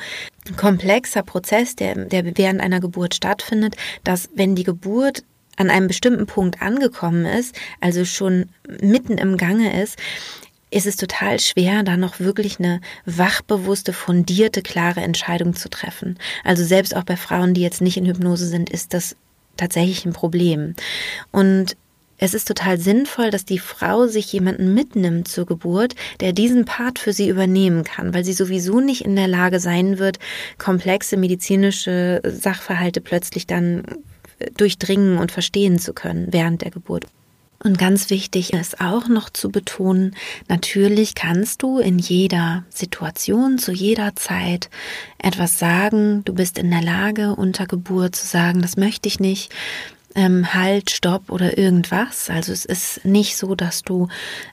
komplexer 0.56 1.22
Prozess, 1.22 1.76
der, 1.76 2.06
der 2.06 2.36
während 2.36 2.60
einer 2.60 2.80
Geburt 2.80 3.14
stattfindet, 3.14 3.76
dass 4.02 4.28
wenn 4.34 4.54
die 4.54 4.64
Geburt 4.64 5.24
an 5.56 5.70
einem 5.70 5.86
bestimmten 5.86 6.26
Punkt 6.26 6.60
angekommen 6.62 7.26
ist, 7.26 7.54
also 7.80 8.04
schon 8.04 8.46
mitten 8.80 9.18
im 9.18 9.36
Gange 9.36 9.80
ist, 9.82 9.98
ist 10.70 10.86
es 10.86 10.96
total 10.96 11.38
schwer, 11.38 11.84
da 11.84 11.96
noch 11.96 12.18
wirklich 12.18 12.58
eine 12.58 12.80
wachbewusste, 13.06 13.92
fundierte, 13.92 14.60
klare 14.60 15.02
Entscheidung 15.02 15.54
zu 15.54 15.70
treffen. 15.70 16.18
Also 16.42 16.64
selbst 16.64 16.96
auch 16.96 17.04
bei 17.04 17.16
Frauen, 17.16 17.54
die 17.54 17.62
jetzt 17.62 17.80
nicht 17.80 17.96
in 17.96 18.06
Hypnose 18.06 18.48
sind, 18.48 18.70
ist 18.70 18.92
das 18.92 19.14
tatsächlich 19.56 20.04
ein 20.04 20.12
Problem. 20.12 20.74
Und 21.30 21.76
es 22.18 22.34
ist 22.34 22.46
total 22.46 22.78
sinnvoll, 22.78 23.30
dass 23.30 23.44
die 23.44 23.58
Frau 23.58 24.06
sich 24.06 24.32
jemanden 24.32 24.74
mitnimmt 24.74 25.28
zur 25.28 25.46
Geburt, 25.46 25.94
der 26.20 26.32
diesen 26.32 26.64
Part 26.64 26.98
für 26.98 27.12
sie 27.12 27.28
übernehmen 27.28 27.84
kann, 27.84 28.14
weil 28.14 28.24
sie 28.24 28.32
sowieso 28.32 28.80
nicht 28.80 29.04
in 29.04 29.16
der 29.16 29.28
Lage 29.28 29.60
sein 29.60 29.98
wird, 29.98 30.18
komplexe 30.58 31.16
medizinische 31.16 32.22
Sachverhalte 32.24 33.00
plötzlich 33.00 33.46
dann 33.46 33.82
durchdringen 34.56 35.18
und 35.18 35.32
verstehen 35.32 35.78
zu 35.78 35.92
können 35.92 36.28
während 36.30 36.62
der 36.62 36.70
Geburt. 36.70 37.06
Und 37.62 37.78
ganz 37.78 38.10
wichtig 38.10 38.52
ist 38.52 38.80
auch 38.80 39.08
noch 39.08 39.30
zu 39.30 39.50
betonen, 39.50 40.14
natürlich 40.48 41.14
kannst 41.14 41.62
du 41.62 41.78
in 41.78 41.98
jeder 41.98 42.64
Situation, 42.68 43.58
zu 43.58 43.72
jeder 43.72 44.14
Zeit 44.16 44.68
etwas 45.16 45.58
sagen. 45.58 46.22
Du 46.26 46.34
bist 46.34 46.58
in 46.58 46.70
der 46.70 46.82
Lage, 46.82 47.34
unter 47.34 47.66
Geburt 47.66 48.16
zu 48.16 48.26
sagen, 48.26 48.60
das 48.60 48.76
möchte 48.76 49.08
ich 49.08 49.18
nicht. 49.18 49.50
Ähm, 50.16 50.54
halt, 50.54 50.90
Stopp 50.90 51.30
oder 51.30 51.58
irgendwas. 51.58 52.30
Also 52.30 52.52
es 52.52 52.64
ist 52.64 53.04
nicht 53.04 53.36
so, 53.36 53.56
dass 53.56 53.82
du 53.82 54.08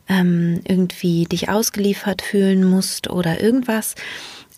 ähm, 0.09 0.61
irgendwie 0.67 1.25
dich 1.25 1.49
ausgeliefert 1.49 2.23
fühlen 2.23 2.63
musst 2.63 3.09
oder 3.09 3.41
irgendwas, 3.41 3.95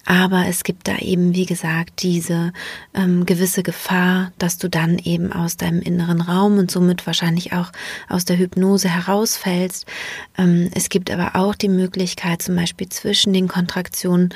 aber 0.05 0.47
es 0.47 0.63
gibt 0.63 0.87
da 0.89 0.97
eben, 0.97 1.33
wie 1.33 1.45
gesagt, 1.45 2.01
diese 2.03 2.51
ähm, 2.93 3.25
gewisse 3.25 3.63
Gefahr, 3.63 4.33
dass 4.37 4.57
du 4.57 4.69
dann 4.69 4.99
eben 4.99 5.31
aus 5.31 5.55
deinem 5.55 5.81
inneren 5.81 6.19
Raum 6.19 6.57
und 6.57 6.69
somit 6.69 7.07
wahrscheinlich 7.07 7.53
auch 7.53 7.71
aus 8.09 8.25
der 8.25 8.37
Hypnose 8.37 8.89
herausfällst. 8.89 9.85
Ähm, 10.37 10.69
es 10.73 10.89
gibt 10.89 11.09
aber 11.09 11.37
auch 11.37 11.55
die 11.55 11.69
Möglichkeit, 11.69 12.41
zum 12.41 12.55
Beispiel 12.55 12.89
zwischen 12.89 13.31
den 13.31 13.47
Kontraktionen 13.47 14.33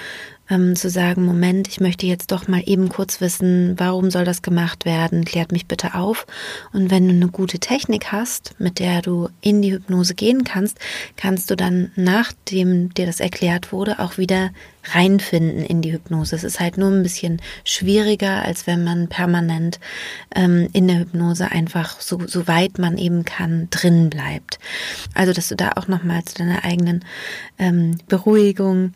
ähm, 0.50 0.76
zu 0.76 0.90
sagen, 0.90 1.26
Moment, 1.26 1.68
ich 1.68 1.80
möchte 1.80 2.06
jetzt 2.06 2.32
doch 2.32 2.48
mal 2.48 2.62
eben 2.66 2.90
kurz 2.90 3.22
wissen, 3.22 3.74
warum 3.78 4.12
soll 4.12 4.26
das 4.26 4.42
gemacht 4.42 4.86
werden? 4.86 5.26
Klärt 5.26 5.52
mich 5.52 5.68
bitte 5.68 5.96
auf. 5.96 6.26
Und 6.74 6.92
wenn 6.92 7.08
du 7.08 7.14
eine 7.14 7.28
gute 7.28 7.60
Technik 7.60 8.12
hast, 8.12 8.56
mit 8.60 8.80
der 8.80 9.02
du 9.02 9.30
in 9.42 9.62
die 9.62 9.74
Hypnose 9.74 10.16
gehen 10.16 10.44
kannst, 10.44 10.80
kannst 11.16 11.50
du 11.52 11.56
dann, 11.56 11.92
nachdem 11.96 12.94
dir 12.94 13.06
das 13.06 13.20
erklärt 13.20 13.72
wurde, 13.72 14.00
auch 14.00 14.18
wieder 14.18 14.52
reinfinden 14.94 15.64
in 15.64 15.82
die 15.82 15.92
Hypnose. 15.92 16.36
Es 16.36 16.44
ist 16.44 16.60
halt 16.60 16.78
nur 16.78 16.90
ein 16.90 17.04
bisschen 17.04 17.42
schwieriger, 17.64 18.44
als 18.44 18.68
wenn 18.68 18.84
man 18.84 19.08
permanent 19.08 19.80
ähm, 20.36 20.70
in 20.74 20.88
der 20.88 21.00
Hypnose 21.00 21.52
einfach 21.52 22.00
so, 22.00 22.20
so 22.26 22.48
weit 22.48 22.80
man 22.80 22.98
eben 22.98 23.26
kann 23.26 23.68
drin 23.70 24.10
bleibt. 24.10 24.60
Also, 25.14 25.34
dass 25.34 25.50
du 25.50 25.56
da 25.56 25.74
auch 25.76 25.88
nochmal 25.88 26.24
zu 26.24 26.36
deiner 26.36 26.64
eigenen 26.64 27.04
ähm, 27.60 27.98
Beruhigung 28.08 28.94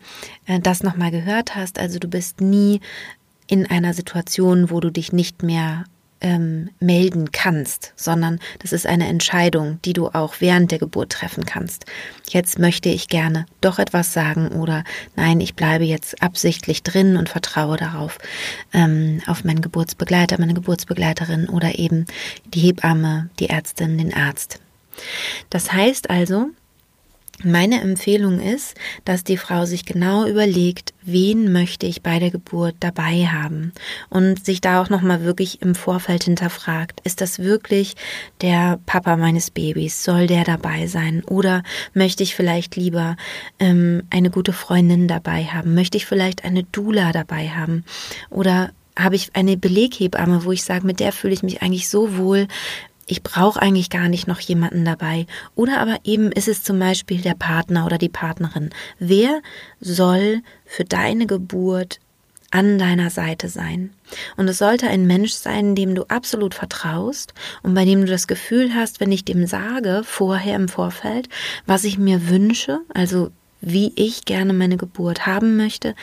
das 0.60 0.82
nochmal 0.82 1.10
gehört 1.10 1.54
hast. 1.54 1.78
Also 1.78 1.98
du 1.98 2.08
bist 2.08 2.40
nie 2.40 2.80
in 3.46 3.66
einer 3.66 3.94
Situation, 3.94 4.70
wo 4.70 4.80
du 4.80 4.90
dich 4.90 5.12
nicht 5.12 5.42
mehr 5.42 5.84
ähm, 6.22 6.70
melden 6.78 7.32
kannst, 7.32 7.92
sondern 7.96 8.38
das 8.60 8.72
ist 8.72 8.86
eine 8.86 9.08
Entscheidung, 9.08 9.80
die 9.84 9.92
du 9.92 10.08
auch 10.08 10.36
während 10.38 10.70
der 10.70 10.78
Geburt 10.78 11.10
treffen 11.10 11.44
kannst. 11.44 11.84
Jetzt 12.28 12.58
möchte 12.58 12.88
ich 12.88 13.08
gerne 13.08 13.46
doch 13.60 13.78
etwas 13.78 14.12
sagen 14.12 14.48
oder 14.48 14.84
nein, 15.16 15.40
ich 15.40 15.54
bleibe 15.54 15.84
jetzt 15.84 16.22
absichtlich 16.22 16.82
drin 16.82 17.16
und 17.16 17.28
vertraue 17.28 17.76
darauf, 17.76 18.18
ähm, 18.72 19.20
auf 19.26 19.44
meinen 19.44 19.60
Geburtsbegleiter, 19.60 20.38
meine 20.38 20.54
Geburtsbegleiterin 20.54 21.48
oder 21.48 21.78
eben 21.78 22.06
die 22.54 22.60
Hebamme, 22.60 23.28
die 23.40 23.50
Ärztin, 23.50 23.98
den 23.98 24.14
Arzt. 24.14 24.60
Das 25.50 25.72
heißt 25.72 26.08
also, 26.08 26.50
meine 27.44 27.80
Empfehlung 27.80 28.40
ist, 28.40 28.76
dass 29.04 29.24
die 29.24 29.36
Frau 29.36 29.64
sich 29.64 29.84
genau 29.84 30.26
überlegt, 30.26 30.94
wen 31.02 31.52
möchte 31.52 31.86
ich 31.86 32.02
bei 32.02 32.18
der 32.18 32.30
Geburt 32.30 32.76
dabei 32.80 33.26
haben 33.26 33.72
und 34.10 34.44
sich 34.44 34.60
da 34.60 34.80
auch 34.80 34.90
noch 34.90 35.02
mal 35.02 35.24
wirklich 35.24 35.60
im 35.62 35.74
Vorfeld 35.74 36.24
hinterfragt, 36.24 37.00
ist 37.04 37.20
das 37.20 37.38
wirklich 37.40 37.94
der 38.40 38.78
Papa 38.86 39.16
meines 39.16 39.50
Babys? 39.50 40.04
Soll 40.04 40.26
der 40.26 40.44
dabei 40.44 40.86
sein? 40.86 41.24
Oder 41.24 41.62
möchte 41.94 42.22
ich 42.22 42.34
vielleicht 42.34 42.76
lieber 42.76 43.16
ähm, 43.58 44.04
eine 44.10 44.30
gute 44.30 44.52
Freundin 44.52 45.08
dabei 45.08 45.44
haben? 45.44 45.74
Möchte 45.74 45.96
ich 45.96 46.06
vielleicht 46.06 46.44
eine 46.44 46.62
Dula 46.64 47.12
dabei 47.12 47.48
haben? 47.48 47.84
Oder 48.30 48.70
habe 48.96 49.16
ich 49.16 49.34
eine 49.34 49.56
Beleghebamme, 49.56 50.44
wo 50.44 50.52
ich 50.52 50.64
sage, 50.64 50.86
mit 50.86 51.00
der 51.00 51.12
fühle 51.12 51.32
ich 51.32 51.42
mich 51.42 51.62
eigentlich 51.62 51.88
so 51.88 52.16
wohl, 52.18 52.46
ich 53.12 53.22
brauche 53.22 53.60
eigentlich 53.60 53.90
gar 53.90 54.08
nicht 54.08 54.26
noch 54.26 54.40
jemanden 54.40 54.86
dabei. 54.86 55.26
Oder 55.54 55.80
aber 55.80 55.98
eben 56.02 56.32
ist 56.32 56.48
es 56.48 56.62
zum 56.62 56.78
Beispiel 56.78 57.20
der 57.20 57.34
Partner 57.34 57.84
oder 57.84 57.98
die 57.98 58.08
Partnerin. 58.08 58.70
Wer 58.98 59.42
soll 59.80 60.40
für 60.64 60.84
deine 60.84 61.26
Geburt 61.26 62.00
an 62.50 62.78
deiner 62.78 63.10
Seite 63.10 63.48
sein. 63.48 63.94
Und 64.36 64.48
es 64.48 64.58
sollte 64.58 64.86
ein 64.86 65.06
Mensch 65.06 65.32
sein, 65.32 65.74
dem 65.74 65.94
du 65.94 66.04
absolut 66.04 66.54
vertraust 66.54 67.32
und 67.62 67.74
bei 67.74 67.86
dem 67.86 68.02
du 68.02 68.06
das 68.06 68.26
Gefühl 68.26 68.74
hast, 68.74 69.00
wenn 69.00 69.10
ich 69.10 69.24
dem 69.24 69.46
sage, 69.46 70.02
vorher 70.04 70.56
im 70.56 70.68
Vorfeld, 70.68 71.30
was 71.64 71.84
ich 71.84 71.98
mir 71.98 72.28
wünsche, 72.28 72.80
also 72.92 73.30
wie 73.62 73.92
ich 73.96 74.24
gerne 74.24 74.52
meine 74.52 74.76
Geburt 74.76 75.24
haben 75.26 75.56
möchte, 75.56 75.94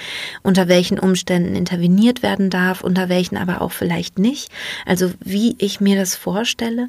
unter 0.41 0.67
welchen 0.67 0.97
Umständen 0.97 1.55
interveniert 1.55 2.23
werden 2.23 2.49
darf, 2.49 2.81
unter 2.81 3.09
welchen 3.09 3.37
aber 3.37 3.61
auch 3.61 3.71
vielleicht 3.71 4.17
nicht, 4.17 4.49
also 4.85 5.11
wie 5.19 5.55
ich 5.59 5.79
mir 5.79 5.95
das 5.95 6.15
vorstelle. 6.15 6.87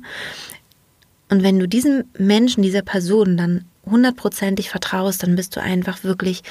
Und 1.29 1.43
wenn 1.43 1.59
du 1.59 1.69
diesem 1.69 2.05
Menschen, 2.17 2.62
dieser 2.62 2.83
Person 2.83 3.37
dann 3.37 3.65
hundertprozentig 3.85 4.71
vertraust, 4.71 5.23
dann 5.23 5.37
bist 5.37 5.57
du 5.57 5.61
einfach 5.61 6.05
wirklich 6.05 6.43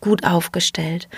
gut 0.00 0.24
aufgestellt. 0.24 1.08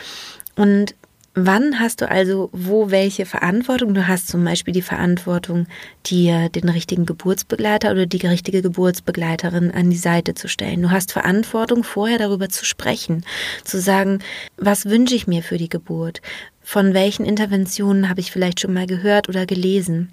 Und 0.55 0.95
Wann 1.39 1.79
hast 1.79 2.01
du 2.01 2.11
also 2.11 2.49
wo 2.53 2.91
welche 2.91 3.27
Verantwortung? 3.27 3.93
Du 3.93 4.09
hast 4.09 4.27
zum 4.27 4.43
Beispiel 4.43 4.73
die 4.73 4.81
Verantwortung, 4.81 5.67
dir 6.07 6.49
den 6.49 6.71
richtigen 6.71 7.05
Geburtsbegleiter 7.05 7.91
oder 7.91 8.07
die 8.07 8.27
richtige 8.27 8.63
Geburtsbegleiterin 8.63 9.71
an 9.71 9.91
die 9.91 9.99
Seite 9.99 10.33
zu 10.33 10.49
stellen. 10.49 10.81
Du 10.81 10.91
hast 10.91 11.13
Verantwortung, 11.13 11.85
vorher 11.85 12.17
darüber 12.17 12.49
zu 12.49 12.65
sprechen, 12.65 13.23
zu 13.65 13.79
sagen, 13.79 14.21
was 14.57 14.87
wünsche 14.87 15.15
ich 15.15 15.27
mir 15.27 15.43
für 15.43 15.59
die 15.59 15.69
Geburt? 15.69 16.23
Von 16.63 16.95
welchen 16.95 17.27
Interventionen 17.27 18.09
habe 18.09 18.21
ich 18.21 18.33
vielleicht 18.33 18.61
schon 18.61 18.73
mal 18.73 18.87
gehört 18.87 19.29
oder 19.29 19.45
gelesen? 19.45 20.13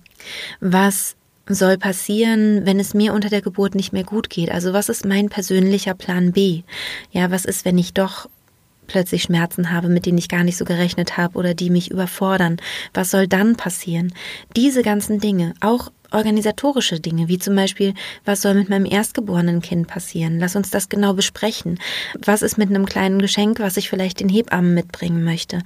Was 0.59 1.15
soll 1.47 1.77
passieren, 1.77 2.65
wenn 2.65 2.81
es 2.81 2.93
mir 2.93 3.13
unter 3.13 3.29
der 3.29 3.41
Geburt 3.41 3.75
nicht 3.75 3.93
mehr 3.93 4.03
gut 4.03 4.29
geht? 4.29 4.51
Also 4.51 4.73
was 4.73 4.89
ist 4.89 5.05
mein 5.05 5.29
persönlicher 5.29 5.93
Plan 5.93 6.33
B? 6.33 6.63
Ja, 7.11 7.31
was 7.31 7.45
ist, 7.45 7.63
wenn 7.63 7.77
ich 7.77 7.93
doch 7.93 8.27
plötzlich 8.87 9.23
Schmerzen 9.23 9.71
habe, 9.71 9.89
mit 9.89 10.05
denen 10.05 10.17
ich 10.17 10.29
gar 10.29 10.43
nicht 10.43 10.57
so 10.57 10.65
gerechnet 10.65 11.17
habe 11.17 11.37
oder 11.37 11.53
die 11.53 11.69
mich 11.69 11.91
überfordern. 11.91 12.57
Was 12.93 13.11
soll 13.11 13.27
dann 13.27 13.55
passieren? 13.55 14.13
Diese 14.55 14.83
ganzen 14.83 15.19
Dinge, 15.19 15.53
auch 15.61 15.91
organisatorische 16.11 16.99
Dinge, 16.99 17.27
wie 17.27 17.39
zum 17.39 17.55
Beispiel, 17.55 17.93
was 18.23 18.41
soll 18.41 18.53
mit 18.53 18.69
meinem 18.69 18.85
erstgeborenen 18.85 19.61
Kind 19.61 19.87
passieren? 19.87 20.39
Lass 20.39 20.55
uns 20.55 20.69
das 20.69 20.89
genau 20.89 21.13
besprechen. 21.13 21.79
Was 22.23 22.41
ist 22.41 22.57
mit 22.57 22.69
einem 22.69 22.85
kleinen 22.85 23.19
Geschenk, 23.19 23.59
was 23.59 23.77
ich 23.77 23.89
vielleicht 23.89 24.19
den 24.19 24.29
Hebammen 24.29 24.73
mitbringen 24.73 25.23
möchte? 25.23 25.59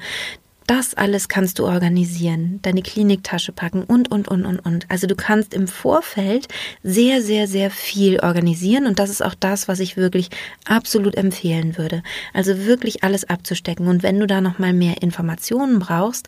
Das 0.68 0.96
alles 0.96 1.30
kannst 1.30 1.60
du 1.60 1.66
organisieren, 1.66 2.60
deine 2.62 2.82
Kliniktasche 2.82 3.54
packen 3.54 3.84
und, 3.84 4.12
und, 4.12 4.28
und, 4.28 4.46
und, 4.46 4.60
und. 4.60 4.86
Also 4.90 5.08
du 5.08 5.16
kannst 5.16 5.54
im 5.54 5.66
Vorfeld 5.66 6.50
sehr, 6.84 7.22
sehr, 7.22 7.48
sehr 7.48 7.72
viel 7.72 8.20
organisieren 8.20 8.86
und 8.86 9.00
das 9.00 9.10
ist 9.10 9.24
auch 9.24 9.34
das, 9.34 9.70
was 9.70 9.80
ich 9.80 9.96
wirklich 9.96 10.30
absolut 10.66 11.16
empfehlen 11.16 11.78
würde. 11.78 12.04
Also 12.34 12.66
wirklich 12.66 13.06
alles 13.06 13.30
abzustecken 13.30 13.88
und 13.88 14.04
wenn 14.04 14.20
du 14.20 14.28
da 14.28 14.42
nochmal 14.42 14.74
mehr 14.74 15.02
Informationen 15.02 15.80
brauchst, 15.80 16.28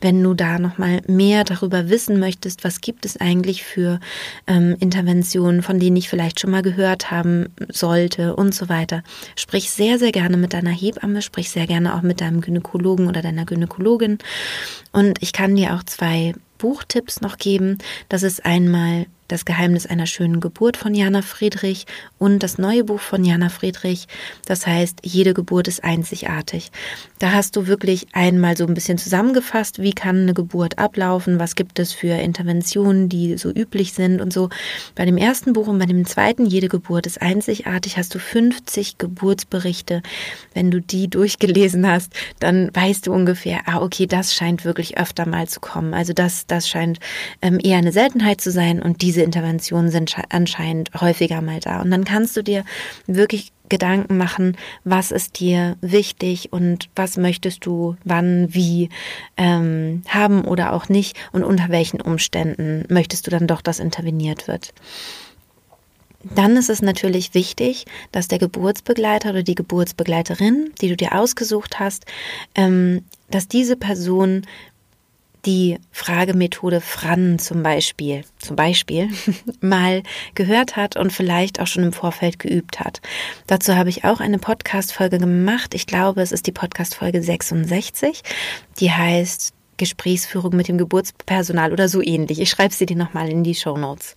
wenn 0.00 0.22
du 0.22 0.32
da 0.32 0.58
nochmal 0.58 1.02
mehr 1.06 1.44
darüber 1.44 1.90
wissen 1.90 2.18
möchtest, 2.18 2.64
was 2.64 2.80
gibt 2.80 3.04
es 3.04 3.18
eigentlich 3.20 3.64
für 3.64 4.00
ähm, 4.46 4.76
Interventionen, 4.80 5.62
von 5.62 5.78
denen 5.78 5.96
ich 5.96 6.08
vielleicht 6.08 6.40
schon 6.40 6.52
mal 6.52 6.62
gehört 6.62 7.10
haben 7.10 7.48
sollte 7.68 8.34
und 8.34 8.54
so 8.54 8.70
weiter, 8.70 9.02
sprich 9.36 9.70
sehr, 9.70 9.98
sehr 9.98 10.10
gerne 10.10 10.38
mit 10.38 10.54
deiner 10.54 10.70
Hebamme, 10.70 11.20
sprich 11.20 11.50
sehr 11.50 11.66
gerne 11.66 11.94
auch 11.94 12.02
mit 12.02 12.22
deinem 12.22 12.40
Gynäkologen 12.40 13.08
oder 13.08 13.20
deiner 13.20 13.44
Gynäkologin 13.44 13.73
Gynäkologin. 13.74 14.18
Und 14.92 15.22
ich 15.22 15.32
kann 15.32 15.56
dir 15.56 15.74
auch 15.74 15.82
zwei 15.84 16.34
Buchtipps 16.58 17.20
noch 17.20 17.36
geben. 17.36 17.78
Das 18.08 18.22
ist 18.22 18.44
einmal 18.44 19.06
das 19.28 19.44
Geheimnis 19.44 19.86
einer 19.86 20.06
schönen 20.06 20.40
Geburt 20.40 20.76
von 20.76 20.94
Jana 20.94 21.22
Friedrich 21.22 21.86
und 22.18 22.42
das 22.42 22.58
neue 22.58 22.84
Buch 22.84 23.00
von 23.00 23.24
Jana 23.24 23.48
Friedrich. 23.48 24.06
Das 24.46 24.66
heißt, 24.66 25.00
jede 25.02 25.34
Geburt 25.34 25.68
ist 25.68 25.82
einzigartig. 25.84 26.70
Da 27.18 27.32
hast 27.32 27.56
du 27.56 27.66
wirklich 27.66 28.06
einmal 28.12 28.56
so 28.56 28.66
ein 28.66 28.74
bisschen 28.74 28.98
zusammengefasst, 28.98 29.80
wie 29.80 29.92
kann 29.92 30.22
eine 30.22 30.34
Geburt 30.34 30.78
ablaufen, 30.78 31.38
was 31.38 31.54
gibt 31.54 31.78
es 31.78 31.92
für 31.92 32.14
Interventionen, 32.14 33.08
die 33.08 33.38
so 33.38 33.50
üblich 33.50 33.94
sind 33.94 34.20
und 34.20 34.32
so. 34.32 34.50
Bei 34.94 35.04
dem 35.04 35.16
ersten 35.16 35.52
Buch 35.52 35.68
und 35.68 35.78
bei 35.78 35.86
dem 35.86 36.04
zweiten, 36.06 36.46
jede 36.46 36.68
Geburt 36.68 37.06
ist 37.06 37.22
einzigartig, 37.22 37.96
hast 37.96 38.14
du 38.14 38.18
50 38.18 38.98
Geburtsberichte. 38.98 40.02
Wenn 40.52 40.70
du 40.70 40.80
die 40.80 41.08
durchgelesen 41.08 41.86
hast, 41.88 42.12
dann 42.40 42.70
weißt 42.74 43.06
du 43.06 43.12
ungefähr, 43.12 43.62
ah, 43.66 43.80
okay, 43.80 44.06
das 44.06 44.34
scheint 44.34 44.64
wirklich 44.64 44.98
öfter 44.98 45.26
mal 45.26 45.48
zu 45.48 45.60
kommen. 45.60 45.94
Also 45.94 46.12
das, 46.12 46.46
das 46.46 46.68
scheint 46.68 46.98
ähm, 47.40 47.58
eher 47.62 47.78
eine 47.78 47.92
Seltenheit 47.92 48.40
zu 48.40 48.50
sein 48.50 48.82
und 48.82 49.02
diese 49.14 49.22
Interventionen 49.22 49.90
sind 49.90 50.16
anscheinend 50.30 50.90
häufiger 51.00 51.40
mal 51.40 51.60
da. 51.60 51.80
Und 51.80 51.92
dann 51.92 52.04
kannst 52.04 52.36
du 52.36 52.42
dir 52.42 52.64
wirklich 53.06 53.52
Gedanken 53.68 54.16
machen, 54.16 54.56
was 54.82 55.12
ist 55.12 55.38
dir 55.38 55.76
wichtig 55.80 56.52
und 56.52 56.90
was 56.96 57.16
möchtest 57.16 57.64
du 57.64 57.96
wann, 58.04 58.52
wie 58.52 58.88
ähm, 59.36 60.02
haben 60.08 60.44
oder 60.44 60.72
auch 60.72 60.88
nicht 60.88 61.16
und 61.32 61.44
unter 61.44 61.68
welchen 61.68 62.00
Umständen 62.00 62.84
möchtest 62.88 63.26
du 63.26 63.30
dann 63.30 63.46
doch, 63.46 63.62
dass 63.62 63.78
interveniert 63.78 64.48
wird. 64.48 64.74
Dann 66.34 66.56
ist 66.56 66.70
es 66.70 66.82
natürlich 66.82 67.34
wichtig, 67.34 67.84
dass 68.10 68.28
der 68.28 68.38
Geburtsbegleiter 68.38 69.30
oder 69.30 69.42
die 69.42 69.54
Geburtsbegleiterin, 69.54 70.72
die 70.80 70.88
du 70.88 70.96
dir 70.96 71.14
ausgesucht 71.14 71.78
hast, 71.78 72.06
ähm, 72.54 73.04
dass 73.30 73.46
diese 73.46 73.76
Person 73.76 74.42
die 75.46 75.78
Fragemethode 75.92 76.80
Fran 76.80 77.38
zum 77.38 77.62
Beispiel, 77.62 78.24
zum 78.38 78.56
Beispiel 78.56 79.10
mal 79.60 80.02
gehört 80.34 80.76
hat 80.76 80.96
und 80.96 81.12
vielleicht 81.12 81.60
auch 81.60 81.66
schon 81.66 81.84
im 81.84 81.92
Vorfeld 81.92 82.38
geübt 82.38 82.80
hat. 82.80 83.00
Dazu 83.46 83.76
habe 83.76 83.90
ich 83.90 84.04
auch 84.04 84.20
eine 84.20 84.38
Podcast-Folge 84.38 85.18
gemacht. 85.18 85.74
Ich 85.74 85.86
glaube, 85.86 86.22
es 86.22 86.32
ist 86.32 86.46
die 86.46 86.52
Podcast-Folge 86.52 87.22
66. 87.22 88.22
Die 88.80 88.90
heißt 88.90 89.52
Gesprächsführung 89.76 90.56
mit 90.56 90.68
dem 90.68 90.78
Geburtspersonal 90.78 91.72
oder 91.72 91.88
so 91.88 92.00
ähnlich. 92.00 92.40
Ich 92.40 92.50
schreibe 92.50 92.74
sie 92.74 92.86
dir 92.86 92.96
nochmal 92.96 93.28
in 93.28 93.44
die 93.44 93.54
Show 93.54 93.76
Notes. 93.76 94.16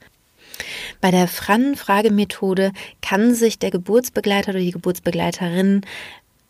Bei 1.01 1.11
der 1.11 1.27
Fran-Fragemethode 1.27 2.71
kann 3.01 3.33
sich 3.35 3.59
der 3.59 3.71
Geburtsbegleiter 3.71 4.51
oder 4.51 4.59
die 4.59 4.71
Geburtsbegleiterin 4.71 5.81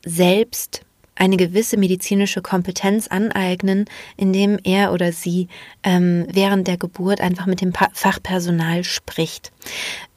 selbst 0.05 0.81
eine 1.17 1.37
gewisse 1.37 1.77
medizinische 1.77 2.41
Kompetenz 2.41 3.07
aneignen, 3.07 3.85
indem 4.15 4.59
er 4.63 4.91
oder 4.93 5.11
sie 5.11 5.47
ähm, 5.83 6.27
während 6.31 6.67
der 6.67 6.77
Geburt 6.77 7.21
einfach 7.21 7.45
mit 7.45 7.61
dem 7.61 7.73
pa 7.73 7.89
Fachpersonal 7.93 8.83
spricht. 8.83 9.51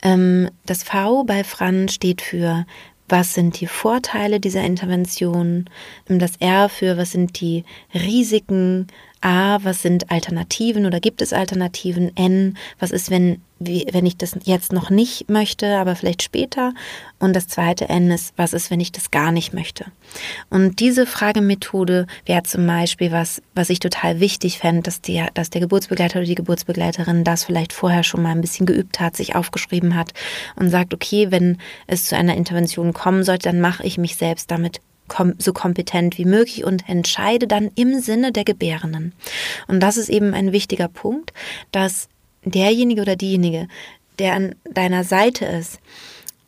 Ähm, 0.03 0.51
das 0.67 0.83
V 0.83 1.25
bei 1.25 1.45
Fran 1.45 1.89
steht 1.89 2.23
für 2.23 2.67
was 3.11 3.35
sind 3.35 3.61
die 3.61 3.67
Vorteile 3.67 4.39
dieser 4.39 4.63
Intervention, 4.63 5.69
das 6.07 6.37
R 6.37 6.69
für 6.69 6.97
was 6.97 7.11
sind 7.11 7.41
die 7.41 7.65
Risiken, 7.93 8.87
A, 9.23 9.59
was 9.63 9.83
sind 9.83 10.11
Alternativen 10.11 10.87
oder 10.87 10.99
gibt 10.99 11.21
es 11.21 11.35
Alternativen? 11.35 12.17
N, 12.17 12.57
was 12.79 12.91
ist, 12.91 13.11
wenn, 13.11 13.43
wenn 13.59 14.07
ich 14.07 14.17
das 14.17 14.35
jetzt 14.45 14.73
noch 14.73 14.89
nicht 14.89 15.29
möchte, 15.29 15.77
aber 15.77 15.95
vielleicht 15.95 16.23
später? 16.23 16.73
Und 17.19 17.37
das 17.37 17.47
zweite 17.47 17.91
N 17.91 18.11
ist, 18.11 18.33
was 18.37 18.55
ist, 18.55 18.71
wenn 18.71 18.81
ich 18.81 18.93
das 18.93 19.11
gar 19.11 19.31
nicht 19.31 19.53
möchte? 19.53 19.85
Und 20.49 20.81
diese 20.81 21.07
Fragemethode 21.07 22.07
wäre 22.25 22.45
zum 22.45 22.67
Beispiel 22.67 23.13
was, 23.13 23.43
was 23.55 23.69
ich 23.69 23.79
total 23.79 24.21
wichtig 24.21 24.59
fände, 24.59 24.83
dass, 24.83 25.03
die, 25.03 25.23
dass 25.35 25.51
der 25.51 25.61
Geburtsbegleiter 25.61 26.21
oder 26.21 26.27
die 26.27 26.35
Geburtsbegleiterin 26.35 27.23
das 27.23 27.45
vielleicht 27.45 27.75
vorher 27.75 28.05
schon 28.05 28.23
mal 28.23 28.31
ein 28.31 28.41
bisschen 28.41 28.65
geübt 28.65 29.01
hat, 29.01 29.19
sich 29.19 29.35
aufgeschrieben 29.35 29.97
hat 29.97 30.13
und 30.57 30.71
sagt, 30.71 30.95
okay, 30.95 31.31
wenn 31.31 31.59
es 31.87 32.07
zu 32.07 32.17
einer 32.17 32.37
Intervention 32.37 32.95
kommen 32.95 33.23
sollte, 33.23 33.51
dann 33.51 33.61
mache 33.61 33.85
ich 33.85 33.99
mich 33.99 34.17
selbst 34.17 34.51
damit 34.51 34.81
kom 35.11 35.35
so 35.39 35.53
kompetent 35.53 36.17
wie 36.17 36.25
möglich 36.25 36.65
und 36.65 36.89
entscheide 36.89 37.47
dann 37.47 37.71
im 37.75 38.01
Sinne 38.01 38.33
der 38.33 38.45
Gebärenden. 38.45 39.13
Und 39.69 39.81
das 39.81 39.99
ist 39.99 40.09
eben 40.09 40.33
ein 40.33 40.53
wichtiger 40.53 40.89
Punkt, 40.89 41.35
dass 41.73 42.09
derjenige 42.45 43.03
oder 43.03 43.17
diejenige, 43.17 43.69
der 44.19 44.35
an 44.35 44.55
deiner 44.65 45.05
Seite 45.05 45.45
ist, 45.45 45.81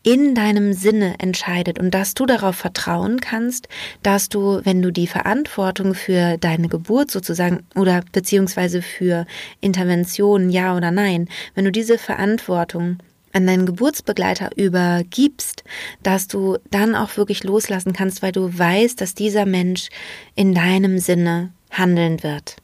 in 0.04 0.34
deinem 0.34 0.72
Sinne 0.72 1.14
entscheidet 1.18 1.78
und 1.78 1.92
dass 1.92 2.14
du 2.14 2.26
darauf 2.26 2.56
vertrauen 2.56 3.20
kannst, 3.20 3.68
dass 4.02 4.28
du, 4.28 4.60
wenn 4.64 4.82
du 4.82 4.90
die 4.90 5.06
Verantwortung 5.06 5.94
für 5.94 6.38
deine 6.38 6.68
Geburt 6.68 7.10
sozusagen 7.10 7.64
oder 7.76 8.02
beziehungsweise 8.12 8.82
für 8.82 9.26
Interventionen, 9.60 10.50
ja 10.50 10.76
oder 10.76 10.90
nein, 10.90 11.28
wenn 11.54 11.64
du 11.64 11.72
diese 11.72 11.98
Verantwortung 11.98 12.98
an 13.32 13.46
deinen 13.46 13.66
Geburtsbegleiter 13.66 14.50
übergibst, 14.56 15.64
dass 16.02 16.28
du 16.28 16.58
dann 16.70 16.94
auch 16.94 17.16
wirklich 17.16 17.44
loslassen 17.44 17.92
kannst, 17.92 18.22
weil 18.22 18.32
du 18.32 18.56
weißt, 18.56 19.00
dass 19.00 19.14
dieser 19.14 19.46
Mensch 19.46 19.88
in 20.34 20.54
deinem 20.54 20.98
Sinne 20.98 21.52
handeln 21.70 22.22
wird. 22.22 22.56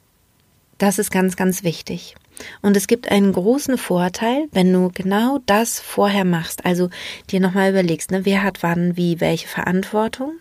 Das 0.78 0.98
ist 0.98 1.10
ganz, 1.10 1.36
ganz 1.36 1.64
wichtig. 1.64 2.14
Und 2.62 2.76
es 2.76 2.86
gibt 2.86 3.10
einen 3.10 3.32
großen 3.32 3.78
Vorteil, 3.78 4.46
wenn 4.52 4.72
du 4.72 4.90
genau 4.94 5.40
das 5.46 5.80
vorher 5.80 6.24
machst. 6.24 6.64
Also 6.64 6.88
dir 7.30 7.40
nochmal 7.40 7.70
überlegst, 7.70 8.10
ne, 8.10 8.24
wer 8.24 8.42
hat 8.42 8.62
wann, 8.62 8.96
wie, 8.96 9.20
welche 9.20 9.48
Verantwortung. 9.48 10.34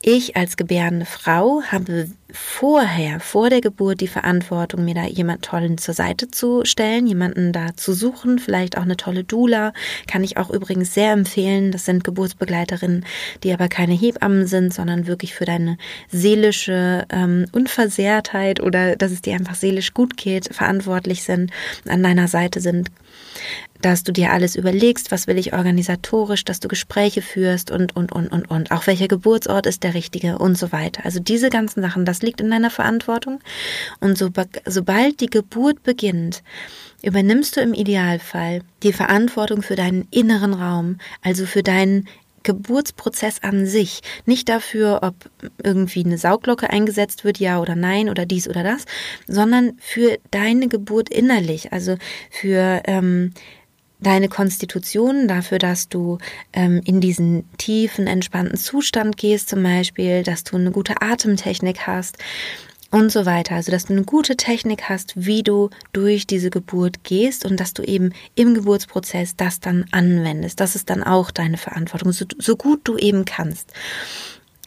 Ich 0.00 0.36
als 0.36 0.56
gebärende 0.56 1.06
Frau 1.06 1.62
habe 1.62 2.10
vorher, 2.32 3.20
vor 3.20 3.50
der 3.50 3.60
Geburt, 3.60 4.00
die 4.00 4.08
Verantwortung, 4.08 4.84
mir 4.84 4.94
da 4.94 5.04
jemand 5.04 5.42
Tollen 5.42 5.78
zur 5.78 5.94
Seite 5.94 6.30
zu 6.30 6.64
stellen, 6.64 7.06
jemanden 7.06 7.52
da 7.52 7.76
zu 7.76 7.92
suchen, 7.92 8.38
vielleicht 8.38 8.76
auch 8.76 8.82
eine 8.82 8.96
tolle 8.96 9.24
Dula. 9.24 9.72
Kann 10.06 10.24
ich 10.24 10.36
auch 10.36 10.50
übrigens 10.50 10.94
sehr 10.94 11.12
empfehlen. 11.12 11.72
Das 11.72 11.84
sind 11.84 12.04
Geburtsbegleiterinnen, 12.04 13.04
die 13.42 13.52
aber 13.52 13.68
keine 13.68 13.94
Hebammen 13.94 14.46
sind, 14.46 14.72
sondern 14.72 15.06
wirklich 15.06 15.34
für 15.34 15.44
deine 15.44 15.76
seelische 16.08 17.06
ähm, 17.10 17.46
Unversehrtheit 17.52 18.60
oder 18.60 18.96
dass 18.96 19.12
es 19.12 19.22
dir 19.22 19.34
einfach 19.34 19.54
seelisch 19.54 19.94
gut 19.94 20.16
geht, 20.16 20.54
verantwortlich 20.54 21.22
sind, 21.22 21.50
an 21.86 22.02
deiner 22.02 22.28
Seite 22.28 22.60
sind 22.60 22.90
dass 23.82 24.04
du 24.04 24.12
dir 24.12 24.32
alles 24.32 24.56
überlegst, 24.56 25.10
was 25.10 25.26
will 25.26 25.36
ich 25.38 25.52
organisatorisch, 25.52 26.44
dass 26.44 26.60
du 26.60 26.68
Gespräche 26.68 27.20
führst 27.20 27.70
und, 27.70 27.94
und, 27.96 28.12
und, 28.12 28.28
und, 28.28 28.50
und. 28.50 28.70
Auch 28.70 28.86
welcher 28.86 29.08
Geburtsort 29.08 29.66
ist 29.66 29.82
der 29.82 29.94
richtige 29.94 30.38
und 30.38 30.56
so 30.56 30.72
weiter. 30.72 31.04
Also 31.04 31.20
diese 31.20 31.50
ganzen 31.50 31.82
Sachen, 31.82 32.04
das 32.04 32.21
liegt 32.22 32.40
in 32.40 32.50
deiner 32.50 32.70
Verantwortung. 32.70 33.40
Und 34.00 34.16
so, 34.16 34.30
sobald 34.66 35.20
die 35.20 35.30
Geburt 35.30 35.82
beginnt, 35.82 36.42
übernimmst 37.02 37.56
du 37.56 37.60
im 37.60 37.74
Idealfall 37.74 38.62
die 38.82 38.92
Verantwortung 38.92 39.62
für 39.62 39.76
deinen 39.76 40.06
inneren 40.10 40.54
Raum, 40.54 40.98
also 41.22 41.46
für 41.46 41.62
deinen 41.62 42.08
Geburtsprozess 42.42 43.42
an 43.42 43.66
sich, 43.66 44.00
nicht 44.26 44.48
dafür, 44.48 45.00
ob 45.02 45.14
irgendwie 45.62 46.04
eine 46.04 46.18
Sauglocke 46.18 46.70
eingesetzt 46.70 47.24
wird, 47.24 47.38
ja 47.38 47.60
oder 47.60 47.76
nein 47.76 48.08
oder 48.08 48.26
dies 48.26 48.48
oder 48.48 48.62
das, 48.62 48.84
sondern 49.26 49.76
für 49.78 50.18
deine 50.30 50.68
Geburt 50.68 51.08
innerlich, 51.08 51.72
also 51.72 51.96
für 52.30 52.82
ähm, 52.86 53.32
deine 54.02 54.28
Konstitution, 54.28 55.28
dafür, 55.28 55.58
dass 55.58 55.88
du 55.88 56.18
ähm, 56.52 56.80
in 56.84 57.00
diesen 57.00 57.48
tiefen, 57.56 58.06
entspannten 58.06 58.58
Zustand 58.58 59.16
gehst, 59.16 59.48
zum 59.48 59.62
Beispiel, 59.62 60.22
dass 60.22 60.44
du 60.44 60.56
eine 60.56 60.70
gute 60.70 61.00
Atemtechnik 61.00 61.86
hast 61.86 62.18
und 62.90 63.10
so 63.10 63.24
weiter. 63.26 63.54
Also, 63.54 63.72
dass 63.72 63.86
du 63.86 63.94
eine 63.94 64.04
gute 64.04 64.36
Technik 64.36 64.88
hast, 64.88 65.14
wie 65.16 65.42
du 65.42 65.70
durch 65.92 66.26
diese 66.26 66.50
Geburt 66.50 67.04
gehst 67.04 67.44
und 67.44 67.58
dass 67.58 67.72
du 67.74 67.82
eben 67.82 68.12
im 68.34 68.54
Geburtsprozess 68.54 69.36
das 69.36 69.60
dann 69.60 69.86
anwendest. 69.92 70.60
Das 70.60 70.76
ist 70.76 70.90
dann 70.90 71.02
auch 71.02 71.30
deine 71.30 71.56
Verantwortung, 71.56 72.12
so, 72.12 72.26
so 72.38 72.56
gut 72.56 72.80
du 72.84 72.98
eben 72.98 73.24
kannst. 73.24 73.72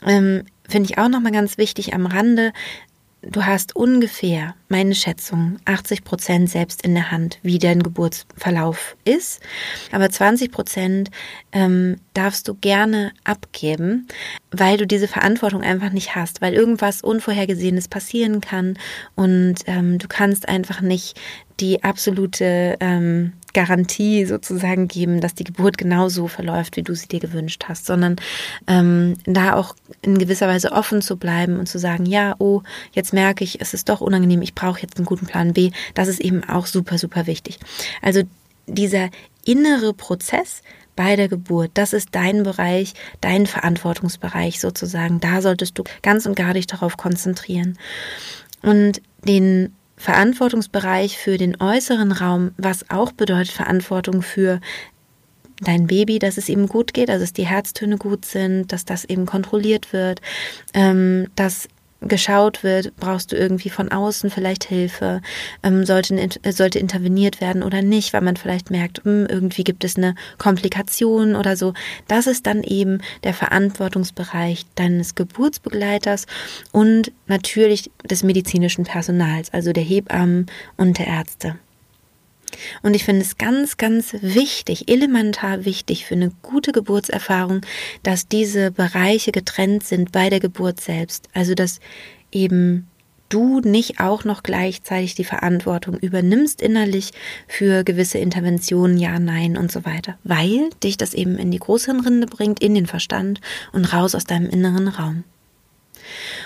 Ähm, 0.05 0.45
Finde 0.67 0.89
ich 0.89 0.97
auch 0.97 1.09
nochmal 1.09 1.31
ganz 1.31 1.59
wichtig 1.59 1.93
am 1.93 2.07
Rande 2.07 2.51
du 3.29 3.45
hast 3.45 3.75
ungefähr, 3.75 4.55
meine 4.69 4.95
Schätzung, 4.95 5.57
80 5.65 6.03
Prozent 6.03 6.49
selbst 6.49 6.83
in 6.83 6.93
der 6.93 7.11
Hand, 7.11 7.39
wie 7.43 7.59
dein 7.59 7.83
Geburtsverlauf 7.83 8.95
ist. 9.03 9.41
Aber 9.91 10.09
20 10.09 10.51
Prozent 10.51 11.11
ähm, 11.51 11.97
darfst 12.13 12.47
du 12.47 12.55
gerne 12.55 13.11
abgeben, 13.23 14.07
weil 14.51 14.77
du 14.77 14.87
diese 14.87 15.07
Verantwortung 15.07 15.61
einfach 15.61 15.91
nicht 15.91 16.15
hast, 16.15 16.41
weil 16.41 16.53
irgendwas 16.53 17.01
Unvorhergesehenes 17.01 17.87
passieren 17.87 18.41
kann 18.41 18.77
und 19.15 19.55
ähm, 19.67 19.97
du 19.99 20.07
kannst 20.07 20.47
einfach 20.47 20.81
nicht 20.81 21.19
die 21.59 21.83
absolute 21.83 22.77
ähm, 22.79 23.33
Garantie 23.55 24.25
sozusagen 24.25 24.89
geben, 24.89 25.21
dass 25.21 25.33
die 25.33 25.45
Geburt 25.45 25.77
genauso 25.77 26.27
verläuft, 26.27 26.75
wie 26.75 26.83
du 26.83 26.93
sie 26.93 27.07
dir 27.07 27.21
gewünscht 27.21 27.63
hast, 27.67 27.85
sondern 27.85 28.17
ähm, 28.67 29.15
da 29.25 29.55
auch 29.55 29.75
in 30.01 30.19
gewisser 30.19 30.47
Weise 30.47 30.73
offen 30.73 31.01
zu 31.01 31.15
bleiben 31.15 31.57
und 31.57 31.67
zu 31.67 31.79
sagen, 31.79 32.05
ja, 32.05 32.35
oh, 32.37 32.61
jetzt 32.91 33.13
merke 33.13 33.45
ich, 33.45 33.61
es 33.61 33.73
ist 33.73 33.87
doch 33.87 34.01
unangenehm, 34.01 34.41
ich 34.41 34.53
brauche 34.53 34.81
jetzt 34.81 34.97
einen 34.97 35.05
guten 35.05 35.25
Plan 35.25 35.53
B. 35.53 35.71
Das 35.93 36.09
ist 36.09 36.19
eben 36.19 36.43
auch 36.43 36.65
super, 36.65 36.97
super 36.97 37.27
wichtig. 37.27 37.57
Also 38.01 38.23
dieser 38.67 39.09
innere 39.45 39.93
Prozess 39.93 40.61
bei 40.97 41.15
der 41.15 41.29
Geburt, 41.29 41.71
das 41.75 41.93
ist 41.93 42.09
dein 42.11 42.43
Bereich, 42.43 42.93
dein 43.21 43.45
Verantwortungsbereich 43.45 44.59
sozusagen. 44.59 45.21
Da 45.21 45.41
solltest 45.41 45.79
du 45.79 45.83
ganz 46.01 46.25
und 46.25 46.35
gar 46.35 46.53
dich 46.53 46.67
darauf 46.67 46.97
konzentrieren. 46.97 47.77
Und 48.61 49.01
den 49.25 49.73
Verantwortungsbereich 49.97 51.17
für 51.17 51.37
den 51.37 51.59
äußeren 51.59 52.11
Raum, 52.11 52.51
was 52.57 52.89
auch 52.89 53.11
bedeutet 53.11 53.51
Verantwortung 53.51 54.21
für 54.21 54.59
dein 55.61 55.87
Baby, 55.87 56.19
dass 56.19 56.37
es 56.37 56.49
ihm 56.49 56.67
gut 56.67 56.93
geht, 56.93 57.09
also 57.09 57.23
dass 57.23 57.33
die 57.33 57.47
Herztöne 57.47 57.97
gut 57.97 58.25
sind, 58.25 58.71
dass 58.71 58.83
das 58.85 59.05
eben 59.05 59.25
kontrolliert 59.25 59.93
wird, 59.93 60.21
ähm, 60.73 61.27
dass 61.35 61.69
geschaut 62.01 62.63
wird, 62.63 62.95
brauchst 62.97 63.31
du 63.31 63.35
irgendwie 63.35 63.69
von 63.69 63.91
außen 63.91 64.29
vielleicht 64.29 64.63
Hilfe, 64.65 65.21
ähm, 65.63 65.85
sollte, 65.85 66.29
sollte 66.49 66.79
interveniert 66.79 67.41
werden 67.41 67.63
oder 67.63 67.81
nicht, 67.81 68.13
weil 68.13 68.21
man 68.21 68.37
vielleicht 68.37 68.69
merkt, 68.69 69.05
mh, 69.05 69.11
hm, 69.11 69.27
irgendwie 69.29 69.63
gibt 69.63 69.83
es 69.83 69.97
eine 69.97 70.15
Komplikation 70.37 71.35
oder 71.35 71.57
so. 71.57 71.73
Das 72.07 72.27
ist 72.27 72.45
dann 72.45 72.63
eben 72.63 72.99
der 73.23 73.33
Verantwortungsbereich 73.33 74.65
deines 74.75 75.15
Geburtsbegleiters 75.15 76.25
und 76.71 77.11
natürlich 77.27 77.91
des 78.03 78.23
medizinischen 78.23 78.85
Personals, 78.85 79.51
also 79.53 79.73
der 79.73 79.83
Hebammen 79.83 80.47
und 80.77 80.99
der 80.99 81.07
Ärzte. 81.07 81.55
Und 82.81 82.93
ich 82.93 83.03
finde 83.03 83.21
es 83.21 83.37
ganz, 83.37 83.77
ganz 83.77 84.15
wichtig, 84.21 84.89
elementar 84.89 85.65
wichtig 85.65 86.05
für 86.05 86.15
eine 86.15 86.31
gute 86.41 86.71
Geburtserfahrung, 86.71 87.61
dass 88.03 88.27
diese 88.27 88.71
Bereiche 88.71 89.31
getrennt 89.31 89.83
sind 89.83 90.11
bei 90.11 90.29
der 90.29 90.39
Geburt 90.39 90.81
selbst. 90.81 91.27
Also 91.33 91.55
dass 91.55 91.79
eben 92.31 92.87
du 93.29 93.59
nicht 93.59 93.99
auch 93.99 94.23
noch 94.23 94.43
gleichzeitig 94.43 95.15
die 95.15 95.23
Verantwortung 95.23 95.97
übernimmst 95.97 96.61
innerlich 96.61 97.11
für 97.47 97.83
gewisse 97.83 98.17
Interventionen, 98.17 98.97
ja, 98.97 99.19
nein 99.19 99.57
und 99.57 99.71
so 99.71 99.85
weiter, 99.85 100.17
weil 100.23 100.69
dich 100.83 100.97
das 100.97 101.13
eben 101.13 101.37
in 101.37 101.51
die 101.51 101.59
Großhirnrinde 101.59 102.27
bringt, 102.27 102.61
in 102.61 102.75
den 102.75 102.85
Verstand 102.85 103.41
und 103.73 103.91
raus 103.93 104.15
aus 104.15 104.25
deinem 104.25 104.49
inneren 104.49 104.87
Raum. 104.87 105.23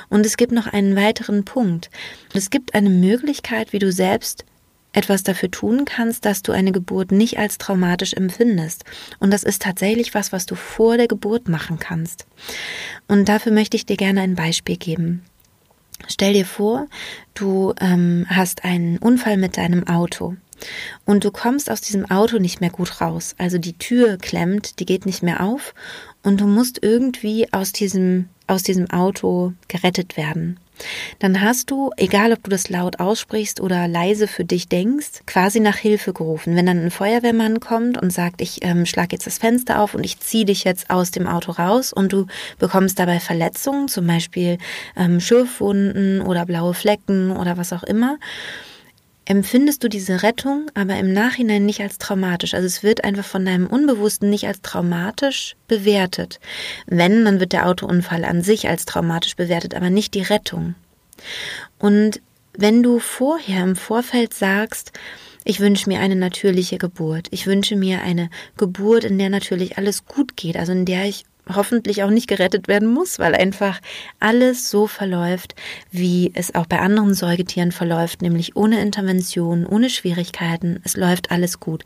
Und 0.09 0.25
es 0.25 0.37
gibt 0.37 0.51
noch 0.51 0.67
einen 0.67 0.95
weiteren 0.95 1.43
Punkt. 1.43 1.89
Es 2.33 2.49
gibt 2.49 2.73
eine 2.73 2.89
Möglichkeit, 2.89 3.73
wie 3.73 3.79
du 3.79 3.91
selbst 3.91 4.45
etwas 4.93 5.23
dafür 5.23 5.51
tun 5.51 5.85
kannst, 5.85 6.25
dass 6.25 6.41
du 6.41 6.51
eine 6.51 6.71
Geburt 6.71 7.11
nicht 7.11 7.37
als 7.37 7.57
traumatisch 7.57 8.13
empfindest. 8.13 8.85
Und 9.19 9.31
das 9.31 9.43
ist 9.43 9.61
tatsächlich 9.61 10.13
was, 10.13 10.31
was 10.31 10.45
du 10.45 10.55
vor 10.55 10.97
der 10.97 11.07
Geburt 11.07 11.47
machen 11.47 11.79
kannst. 11.79 12.25
Und 13.07 13.29
dafür 13.29 13.51
möchte 13.51 13.77
ich 13.77 13.85
dir 13.85 13.97
gerne 13.97 14.21
ein 14.21 14.35
Beispiel 14.35 14.77
geben. 14.77 15.23
Stell 16.07 16.33
dir 16.33 16.45
vor, 16.45 16.87
du 17.33 17.73
ähm, 17.79 18.25
hast 18.29 18.63
einen 18.63 18.97
Unfall 18.97 19.37
mit 19.37 19.57
deinem 19.57 19.85
Auto 19.87 20.35
und 21.05 21.23
du 21.23 21.31
kommst 21.31 21.69
aus 21.69 21.81
diesem 21.81 22.09
Auto 22.09 22.39
nicht 22.39 22.61
mehr 22.61 22.69
gut 22.69 23.01
raus. 23.01 23.35
Also 23.37 23.57
die 23.57 23.77
Tür 23.77 24.17
klemmt, 24.17 24.79
die 24.79 24.85
geht 24.85 25.05
nicht 25.05 25.23
mehr 25.23 25.43
auf 25.43 25.73
und 26.23 26.41
du 26.41 26.47
musst 26.47 26.81
irgendwie 26.81 27.51
aus 27.53 27.73
diesem, 27.73 28.29
aus 28.47 28.63
diesem 28.63 28.89
Auto 28.89 29.53
gerettet 29.67 30.17
werden 30.17 30.59
dann 31.19 31.41
hast 31.41 31.71
du, 31.71 31.91
egal 31.97 32.33
ob 32.33 32.43
du 32.43 32.49
das 32.49 32.69
laut 32.69 32.99
aussprichst 32.99 33.61
oder 33.61 33.87
leise 33.87 34.27
für 34.27 34.45
dich 34.45 34.67
denkst, 34.67 35.21
quasi 35.25 35.59
nach 35.59 35.77
Hilfe 35.77 36.13
gerufen. 36.13 36.55
Wenn 36.55 36.65
dann 36.65 36.85
ein 36.85 36.91
Feuerwehrmann 36.91 37.59
kommt 37.59 38.01
und 38.01 38.11
sagt, 38.11 38.41
ich 38.41 38.63
ähm, 38.63 38.85
schlage 38.85 39.13
jetzt 39.13 39.27
das 39.27 39.37
Fenster 39.37 39.81
auf 39.81 39.93
und 39.93 40.03
ich 40.03 40.19
ziehe 40.19 40.45
dich 40.45 40.63
jetzt 40.63 40.89
aus 40.89 41.11
dem 41.11 41.27
Auto 41.27 41.51
raus 41.51 41.93
und 41.93 42.13
du 42.13 42.27
bekommst 42.57 42.99
dabei 42.99 43.19
Verletzungen, 43.19 43.87
zum 43.87 44.07
Beispiel 44.07 44.57
ähm, 44.95 45.19
Schürfwunden 45.19 46.21
oder 46.21 46.45
blaue 46.45 46.73
Flecken 46.73 47.31
oder 47.31 47.57
was 47.57 47.73
auch 47.73 47.83
immer, 47.83 48.17
empfindest 49.29 49.83
du 49.83 49.89
diese 49.89 50.23
Rettung 50.23 50.71
aber 50.73 50.97
im 50.97 51.13
Nachhinein 51.13 51.65
nicht 51.65 51.81
als 51.81 51.99
traumatisch. 51.99 52.55
Also 52.55 52.65
es 52.65 52.83
wird 52.83 53.03
einfach 53.03 53.23
von 53.23 53.45
deinem 53.45 53.67
Unbewussten 53.67 54.29
nicht 54.29 54.47
als 54.47 54.61
traumatisch 54.61 55.55
bewertet. 55.67 56.39
Wenn, 56.87 57.23
dann 57.23 57.39
wird 57.39 57.53
der 57.53 57.67
Autounfall 57.67 58.25
an 58.25 58.41
sich 58.41 58.67
als 58.67 58.85
traumatisch 58.85 59.35
bewertet, 59.35 59.75
aber 59.75 59.91
nicht 59.91 60.15
die 60.15 60.23
Rettung. 60.23 60.73
Und 61.77 62.21
wenn 62.53 62.81
du 62.81 62.97
vorher 62.97 63.63
im 63.63 63.75
Vorfeld 63.75 64.33
sagst, 64.33 64.91
ich 65.45 65.59
wünsche 65.59 65.89
mir 65.89 65.99
eine 65.99 66.15
natürliche 66.15 66.79
Geburt. 66.79 67.27
Ich 67.29 67.45
wünsche 67.45 67.75
mir 67.75 68.01
eine 68.01 68.29
Geburt, 68.57 69.03
in 69.03 69.19
der 69.19 69.29
natürlich 69.29 69.77
alles 69.77 70.05
gut 70.05 70.35
geht, 70.37 70.57
also 70.57 70.71
in 70.71 70.85
der 70.85 71.05
ich 71.05 71.23
hoffentlich 71.53 72.03
auch 72.03 72.09
nicht 72.09 72.27
gerettet 72.27 72.67
werden 72.67 72.87
muss, 72.87 73.19
weil 73.19 73.35
einfach 73.35 73.79
alles 74.19 74.69
so 74.69 74.87
verläuft, 74.87 75.55
wie 75.91 76.31
es 76.35 76.55
auch 76.55 76.65
bei 76.65 76.79
anderen 76.79 77.13
Säugetieren 77.13 77.71
verläuft, 77.71 78.21
nämlich 78.21 78.55
ohne 78.55 78.81
Intervention, 78.81 79.65
ohne 79.65 79.89
Schwierigkeiten. 79.89 80.79
Es 80.83 80.95
läuft 80.95 81.31
alles 81.31 81.59
gut. 81.59 81.83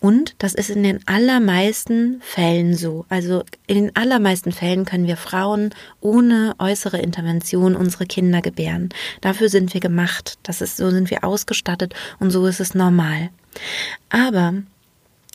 Und 0.00 0.34
das 0.38 0.54
ist 0.54 0.70
in 0.70 0.82
den 0.82 1.06
allermeisten 1.06 2.20
Fällen 2.22 2.74
so. 2.74 3.04
Also 3.08 3.44
in 3.66 3.76
den 3.76 3.96
allermeisten 3.96 4.52
Fällen 4.52 4.84
können 4.84 5.06
wir 5.06 5.16
Frauen 5.16 5.70
ohne 6.00 6.54
äußere 6.58 6.98
Intervention 6.98 7.76
unsere 7.76 8.06
Kinder 8.06 8.40
gebären. 8.42 8.90
Dafür 9.20 9.48
sind 9.48 9.74
wir 9.74 9.80
gemacht. 9.80 10.38
Das 10.42 10.60
ist, 10.60 10.76
so 10.76 10.90
sind 10.90 11.10
wir 11.10 11.24
ausgestattet 11.24 11.94
und 12.18 12.30
so 12.30 12.46
ist 12.46 12.60
es 12.60 12.74
normal. 12.74 13.30
Aber 14.08 14.54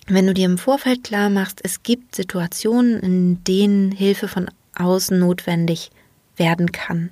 wenn 0.08 0.28
du 0.28 0.34
dir 0.34 0.46
im 0.46 0.58
Vorfeld 0.58 1.04
klar 1.04 1.30
machst, 1.30 1.62
es 1.64 1.84
gibt 1.84 2.16
Situationen, 2.16 3.00
in 3.00 3.44
denen 3.44 3.92
Hilfe 3.92 4.28
von 4.28 4.50
außen 4.78 5.18
notwendig 5.18 5.92
werden 6.38 6.72
kann. 6.72 7.10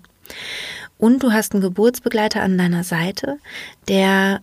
Und 0.97 1.23
du 1.23 1.31
hast 1.31 1.53
einen 1.53 1.61
Geburtsbegleiter 1.61 2.41
an 2.41 2.57
deiner 2.57 2.83
Seite, 2.83 3.39
der 3.87 4.41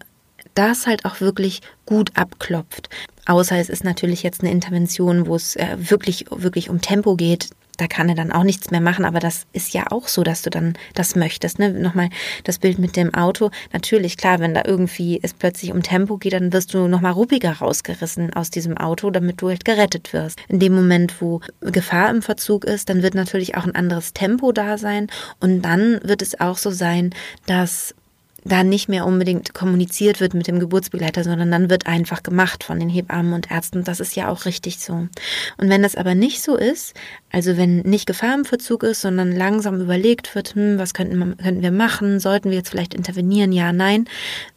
das 0.54 0.86
halt 0.86 1.04
auch 1.04 1.20
wirklich 1.20 1.60
gut 1.86 2.10
abklopft. 2.16 2.88
Außer 3.26 3.56
es 3.58 3.68
ist 3.68 3.84
natürlich 3.84 4.22
jetzt 4.22 4.42
eine 4.42 4.50
Intervention, 4.50 5.26
wo 5.26 5.36
es 5.36 5.54
äh, 5.56 5.76
wirklich, 5.78 6.26
wirklich 6.30 6.70
um 6.70 6.80
Tempo 6.80 7.14
geht 7.14 7.50
da 7.80 7.86
kann 7.86 8.08
er 8.08 8.14
dann 8.14 8.32
auch 8.32 8.42
nichts 8.42 8.70
mehr 8.70 8.80
machen. 8.80 9.04
Aber 9.04 9.20
das 9.20 9.46
ist 9.52 9.72
ja 9.72 9.84
auch 9.90 10.08
so, 10.08 10.22
dass 10.22 10.42
du 10.42 10.50
dann 10.50 10.74
das 10.94 11.16
möchtest. 11.16 11.58
Ne? 11.58 11.70
Nochmal 11.70 12.10
das 12.44 12.58
Bild 12.58 12.78
mit 12.78 12.96
dem 12.96 13.14
Auto. 13.14 13.50
Natürlich, 13.72 14.16
klar, 14.16 14.38
wenn 14.38 14.54
da 14.54 14.62
irgendwie 14.66 15.18
es 15.22 15.32
plötzlich 15.32 15.72
um 15.72 15.82
Tempo 15.82 16.18
geht, 16.18 16.34
dann 16.34 16.52
wirst 16.52 16.74
du 16.74 16.88
nochmal 16.88 17.12
ruppiger 17.12 17.52
rausgerissen 17.52 18.34
aus 18.34 18.50
diesem 18.50 18.76
Auto, 18.76 19.10
damit 19.10 19.40
du 19.40 19.48
halt 19.48 19.64
gerettet 19.64 20.12
wirst. 20.12 20.38
In 20.48 20.58
dem 20.58 20.74
Moment, 20.74 21.20
wo 21.20 21.40
Gefahr 21.60 22.10
im 22.10 22.22
Verzug 22.22 22.64
ist, 22.64 22.90
dann 22.90 23.02
wird 23.02 23.14
natürlich 23.14 23.56
auch 23.56 23.64
ein 23.64 23.74
anderes 23.74 24.12
Tempo 24.12 24.52
da 24.52 24.76
sein. 24.76 25.08
Und 25.40 25.62
dann 25.62 26.00
wird 26.02 26.22
es 26.22 26.38
auch 26.40 26.58
so 26.58 26.70
sein, 26.70 27.14
dass 27.46 27.94
da 28.44 28.64
nicht 28.64 28.88
mehr 28.88 29.06
unbedingt 29.06 29.54
kommuniziert 29.54 30.20
wird 30.20 30.34
mit 30.34 30.46
dem 30.46 30.60
Geburtsbegleiter, 30.60 31.24
sondern 31.24 31.50
dann 31.50 31.70
wird 31.70 31.86
einfach 31.86 32.22
gemacht 32.22 32.64
von 32.64 32.78
den 32.80 32.88
Hebammen 32.88 33.32
und 33.32 33.50
Ärzten. 33.50 33.84
Das 33.84 34.00
ist 34.00 34.16
ja 34.16 34.28
auch 34.28 34.44
richtig 34.44 34.78
so. 34.78 34.92
Und 34.92 35.68
wenn 35.68 35.82
das 35.82 35.96
aber 35.96 36.14
nicht 36.14 36.42
so 36.42 36.56
ist, 36.56 36.94
also 37.30 37.56
wenn 37.56 37.80
nicht 37.80 38.06
Gefahr 38.06 38.34
im 38.34 38.44
Verzug 38.44 38.82
ist, 38.82 39.02
sondern 39.02 39.36
langsam 39.36 39.80
überlegt 39.80 40.34
wird, 40.34 40.54
hm, 40.54 40.78
was 40.78 40.94
könnten, 40.94 41.36
könnten 41.36 41.62
wir 41.62 41.70
machen, 41.70 42.18
sollten 42.18 42.50
wir 42.50 42.56
jetzt 42.56 42.70
vielleicht 42.70 42.94
intervenieren, 42.94 43.52
ja, 43.52 43.72
nein, 43.72 44.06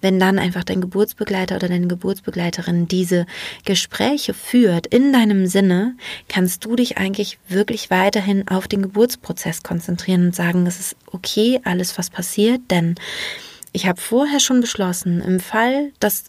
wenn 0.01 0.19
dann 0.19 0.39
einfach 0.39 0.63
dein 0.63 0.81
Geburtsbegleiter 0.81 1.57
oder 1.57 1.67
deine 1.67 1.87
Geburtsbegleiterin 1.87 2.87
diese 2.87 3.25
Gespräche 3.65 4.33
führt 4.33 4.87
in 4.87 5.13
deinem 5.13 5.45
Sinne, 5.45 5.95
kannst 6.29 6.65
du 6.65 6.75
dich 6.75 6.97
eigentlich 6.97 7.37
wirklich 7.47 7.89
weiterhin 7.89 8.47
auf 8.47 8.67
den 8.67 8.81
Geburtsprozess 8.81 9.61
konzentrieren 9.61 10.27
und 10.27 10.35
sagen, 10.35 10.65
es 10.65 10.79
ist 10.79 10.95
okay, 11.11 11.59
alles 11.63 11.97
was 11.97 12.09
passiert, 12.09 12.61
denn 12.71 12.95
ich 13.73 13.88
habe 13.88 13.99
vorher 13.99 14.39
schon 14.39 14.62
beschlossen, 14.62 15.21
im 15.21 15.39
Fall, 15.39 15.91
dass 15.99 16.25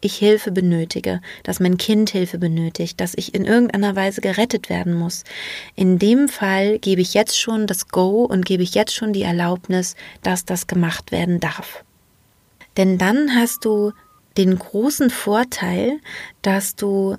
ich 0.00 0.16
Hilfe 0.16 0.50
benötige, 0.50 1.20
dass 1.42 1.60
mein 1.60 1.78
Kind 1.78 2.10
Hilfe 2.10 2.38
benötigt, 2.38 3.00
dass 3.00 3.14
ich 3.16 3.34
in 3.34 3.44
irgendeiner 3.44 3.96
Weise 3.96 4.20
gerettet 4.20 4.68
werden 4.68 4.94
muss. 4.94 5.24
In 5.74 5.98
dem 5.98 6.28
Fall 6.28 6.78
gebe 6.78 7.00
ich 7.00 7.14
jetzt 7.14 7.38
schon 7.40 7.66
das 7.66 7.88
Go 7.88 8.24
und 8.24 8.44
gebe 8.44 8.62
ich 8.62 8.74
jetzt 8.74 8.94
schon 8.94 9.12
die 9.12 9.22
Erlaubnis, 9.22 9.94
dass 10.22 10.44
das 10.44 10.66
gemacht 10.66 11.12
werden 11.12 11.40
darf. 11.40 11.84
Denn 12.76 12.98
dann 12.98 13.34
hast 13.34 13.64
du 13.64 13.92
den 14.36 14.58
großen 14.58 15.08
Vorteil, 15.08 15.98
dass 16.42 16.76
du 16.76 17.16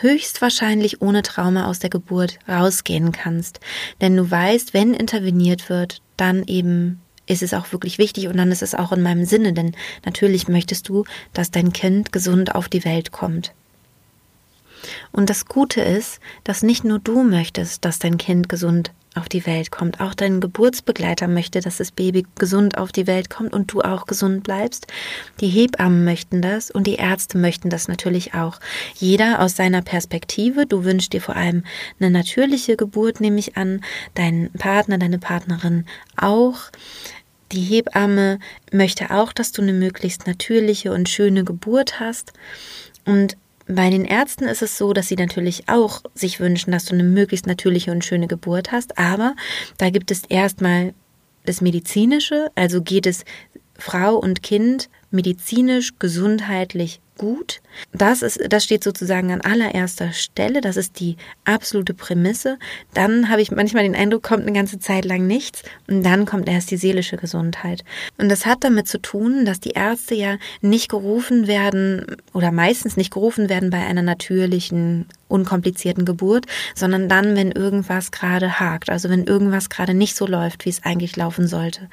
höchstwahrscheinlich 0.00 1.02
ohne 1.02 1.22
Trauma 1.22 1.66
aus 1.66 1.80
der 1.80 1.90
Geburt 1.90 2.38
rausgehen 2.48 3.10
kannst. 3.10 3.58
Denn 4.00 4.16
du 4.16 4.30
weißt, 4.30 4.72
wenn 4.72 4.94
interveniert 4.94 5.68
wird, 5.68 6.00
dann 6.16 6.44
eben 6.44 7.00
ist 7.30 7.42
es 7.42 7.54
auch 7.54 7.72
wirklich 7.72 7.98
wichtig 7.98 8.28
und 8.28 8.36
dann 8.36 8.50
ist 8.50 8.62
es 8.62 8.74
auch 8.74 8.92
in 8.92 9.02
meinem 9.02 9.24
Sinne, 9.24 9.52
denn 9.52 9.72
natürlich 10.04 10.48
möchtest 10.48 10.88
du, 10.88 11.04
dass 11.32 11.50
dein 11.50 11.72
Kind 11.72 12.12
gesund 12.12 12.54
auf 12.54 12.68
die 12.68 12.84
Welt 12.84 13.12
kommt. 13.12 13.52
Und 15.12 15.30
das 15.30 15.46
Gute 15.46 15.80
ist, 15.82 16.20
dass 16.44 16.62
nicht 16.62 16.84
nur 16.84 16.98
du 16.98 17.22
möchtest, 17.22 17.84
dass 17.84 17.98
dein 17.98 18.18
Kind 18.18 18.48
gesund 18.48 18.92
auf 19.16 19.28
die 19.28 19.44
Welt 19.44 19.70
kommt, 19.70 20.00
auch 20.00 20.14
dein 20.14 20.40
Geburtsbegleiter 20.40 21.26
möchte, 21.26 21.60
dass 21.60 21.78
das 21.78 21.90
Baby 21.90 22.26
gesund 22.38 22.78
auf 22.78 22.92
die 22.92 23.06
Welt 23.06 23.28
kommt 23.28 23.52
und 23.52 23.72
du 23.72 23.80
auch 23.80 24.06
gesund 24.06 24.44
bleibst. 24.44 24.86
Die 25.40 25.48
Hebammen 25.48 26.04
möchten 26.04 26.42
das 26.42 26.70
und 26.70 26.86
die 26.86 26.94
Ärzte 26.94 27.36
möchten 27.36 27.70
das 27.70 27.88
natürlich 27.88 28.34
auch. 28.34 28.60
Jeder 28.94 29.40
aus 29.40 29.56
seiner 29.56 29.82
Perspektive. 29.82 30.66
Du 30.66 30.84
wünschst 30.84 31.12
dir 31.12 31.20
vor 31.20 31.36
allem 31.36 31.64
eine 31.98 32.10
natürliche 32.10 32.76
Geburt, 32.76 33.20
nehme 33.20 33.38
ich 33.38 33.56
an, 33.56 33.82
dein 34.14 34.50
Partner, 34.58 34.98
deine 34.98 35.18
Partnerin 35.18 35.86
auch. 36.16 36.70
Die 37.52 37.62
Hebamme 37.62 38.38
möchte 38.72 39.10
auch, 39.10 39.32
dass 39.32 39.52
du 39.52 39.62
eine 39.62 39.72
möglichst 39.72 40.26
natürliche 40.26 40.92
und 40.92 41.08
schöne 41.08 41.44
Geburt 41.44 41.98
hast. 41.98 42.32
Und 43.04 43.36
bei 43.66 43.90
den 43.90 44.04
Ärzten 44.04 44.44
ist 44.44 44.62
es 44.62 44.78
so, 44.78 44.92
dass 44.92 45.08
sie 45.08 45.16
natürlich 45.16 45.68
auch 45.68 46.02
sich 46.14 46.40
wünschen, 46.40 46.72
dass 46.72 46.84
du 46.86 46.94
eine 46.94 47.04
möglichst 47.04 47.46
natürliche 47.46 47.92
und 47.92 48.04
schöne 48.04 48.26
Geburt 48.26 48.72
hast. 48.72 48.98
Aber 48.98 49.34
da 49.78 49.90
gibt 49.90 50.10
es 50.10 50.22
erstmal 50.28 50.94
das 51.44 51.60
Medizinische, 51.60 52.50
also 52.54 52.82
geht 52.82 53.06
es 53.06 53.24
Frau 53.78 54.16
und 54.16 54.42
Kind 54.42 54.88
medizinisch, 55.10 55.94
gesundheitlich 55.98 57.00
gut. 57.16 57.60
Das 57.92 58.22
ist, 58.22 58.40
das 58.48 58.64
steht 58.64 58.84
sozusagen 58.84 59.32
an 59.32 59.40
allererster 59.40 60.12
Stelle. 60.12 60.60
Das 60.60 60.76
ist 60.76 61.00
die 61.00 61.16
absolute 61.44 61.94
Prämisse. 61.94 62.58
Dann 62.94 63.28
habe 63.28 63.42
ich 63.42 63.50
manchmal 63.50 63.82
den 63.82 63.94
Eindruck, 63.94 64.22
kommt 64.22 64.42
eine 64.42 64.52
ganze 64.52 64.78
Zeit 64.78 65.04
lang 65.04 65.26
nichts 65.26 65.62
und 65.88 66.02
dann 66.02 66.26
kommt 66.26 66.48
erst 66.48 66.70
die 66.70 66.76
seelische 66.76 67.16
Gesundheit. 67.16 67.84
Und 68.18 68.28
das 68.28 68.46
hat 68.46 68.64
damit 68.64 68.88
zu 68.88 68.98
tun, 68.98 69.44
dass 69.44 69.60
die 69.60 69.70
Ärzte 69.70 70.14
ja 70.14 70.36
nicht 70.60 70.88
gerufen 70.88 71.46
werden 71.46 72.16
oder 72.32 72.52
meistens 72.52 72.96
nicht 72.96 73.12
gerufen 73.12 73.48
werden 73.48 73.70
bei 73.70 73.78
einer 73.78 74.02
natürlichen 74.02 75.06
unkomplizierten 75.28 76.04
Geburt, 76.04 76.46
sondern 76.74 77.08
dann, 77.08 77.36
wenn 77.36 77.52
irgendwas 77.52 78.10
gerade 78.10 78.58
hakt, 78.58 78.90
also 78.90 79.08
wenn 79.08 79.24
irgendwas 79.24 79.70
gerade 79.70 79.94
nicht 79.94 80.16
so 80.16 80.26
läuft, 80.26 80.64
wie 80.64 80.70
es 80.70 80.82
eigentlich 80.82 81.16
laufen 81.16 81.46
sollte. 81.46 81.88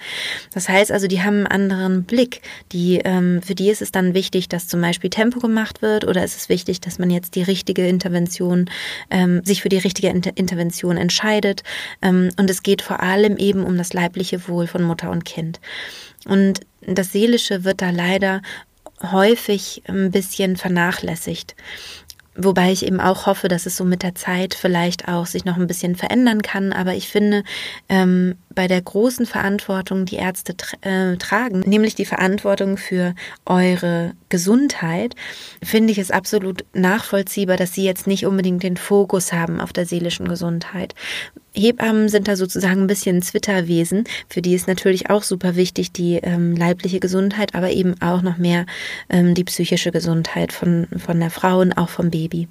Das 0.54 0.68
heißt 0.68 0.92
also, 0.92 1.08
die 1.08 1.22
haben 1.22 1.46
einen 1.46 1.72
anderen 1.72 2.04
Blick. 2.04 2.42
Die, 2.72 3.00
ähm, 3.04 3.42
für 3.42 3.56
die 3.56 3.70
ist 3.70 3.82
es 3.82 3.92
dann 3.92 4.13
wichtig, 4.13 4.50
dass 4.50 4.68
zum 4.68 4.82
Beispiel 4.82 5.10
Tempo 5.10 5.40
gemacht 5.40 5.66
wird 5.82 6.06
oder 6.06 6.23
ist 6.23 6.38
es 6.38 6.49
wichtig, 6.49 6.82
dass 6.82 6.99
man 6.99 7.10
jetzt 7.10 7.36
die 7.36 7.43
richtige 7.43 7.88
Intervention, 7.88 8.69
ähm, 9.10 9.43
sich 9.43 9.62
für 9.62 9.69
die 9.69 9.77
richtige 9.77 10.10
Inter 10.10 10.32
Intervention 10.36 10.97
entscheidet. 10.97 11.63
Ähm, 12.01 12.30
und 12.38 12.49
es 12.49 12.63
geht 12.63 12.82
vor 12.82 13.01
allem 13.01 13.38
eben 13.38 13.63
um 13.63 13.77
das 13.77 13.93
leibliche 13.93 14.47
Wohl 14.47 14.67
von 14.67 14.84
Mutter 14.84 15.12
und 15.12 15.25
Kind. 15.25 15.60
Und 16.25 16.62
das 16.82 17.12
Seelische 17.12 17.63
wird 17.63 17.82
da 17.82 17.89
leider 17.89 18.41
häufig 19.01 19.84
ein 19.88 20.12
bisschen 20.12 20.58
vernachlässigt. 20.58 21.56
Wobei 22.36 22.71
ich 22.71 22.86
eben 22.86 22.99
auch 22.99 23.25
hoffe, 23.25 23.47
dass 23.47 23.65
es 23.65 23.77
so 23.77 23.84
mit 23.84 24.03
der 24.03 24.13
Zeit 24.13 24.53
vielleicht 24.53 25.08
auch 25.08 25.25
sich 25.25 25.43
noch 25.43 25.58
ein 25.58 25.65
bisschen 25.65 25.95
verändern 25.95 26.43
kann. 26.43 26.71
Aber 26.71 26.93
ich 26.93 27.08
finde, 27.08 27.43
ähm, 27.89 28.36
bei 28.58 28.67
der 28.67 28.82
großen 28.82 29.28
Verantwortung, 29.28 30.06
die 30.06 30.15
Ärzte 30.15 30.58
tra 30.58 30.78
äh, 30.82 31.15
tragen, 31.17 31.60
nämlich 31.60 31.93
die 31.93 32.06
Verantwortung 32.06 32.78
für 32.78 33.13
eure 33.46 34.13
Gesundheit, 34.30 35.13
finde 35.63 35.91
ich 35.91 36.00
es 36.00 36.10
absolut 36.10 36.65
nachvollziehbar, 36.74 37.56
dass 37.56 37.76
sie 37.76 37.84
jetzt 37.84 38.08
nicht 38.08 38.26
unbedingt 38.26 38.63
den 38.63 38.76
Fokus 38.76 39.32
haben 39.32 39.62
auf 39.62 39.74
der 39.74 39.86
seelischen 39.86 40.28
Gesundheit. 40.28 40.96
Hebammen 41.54 42.10
sind 42.10 42.28
da 42.28 42.36
sozusagen 42.36 42.82
ein 42.82 42.88
bisschen 42.88 43.22
Zwitterwesen. 43.22 44.06
Für 44.28 44.41
die 44.41 44.56
ist 44.56 44.67
natürlich 44.67 45.12
auch 45.12 45.22
super 45.22 45.56
wichtig 45.56 45.91
die 45.91 46.15
ähm, 46.15 46.56
leibliche 46.56 47.00
Gesundheit, 47.00 47.54
aber 47.54 47.70
eben 47.70 48.02
auch 48.02 48.24
noch 48.24 48.38
mehr 48.38 48.65
ähm, 49.08 49.36
die 49.36 49.43
psychische 49.43 49.91
Gesundheit 49.91 50.52
von, 50.52 50.88
von 50.98 51.20
der 51.20 51.30
Frau 51.30 51.60
und 51.60 51.74
auch 51.74 51.89
vom 51.89 52.10
Baby. 52.10 52.48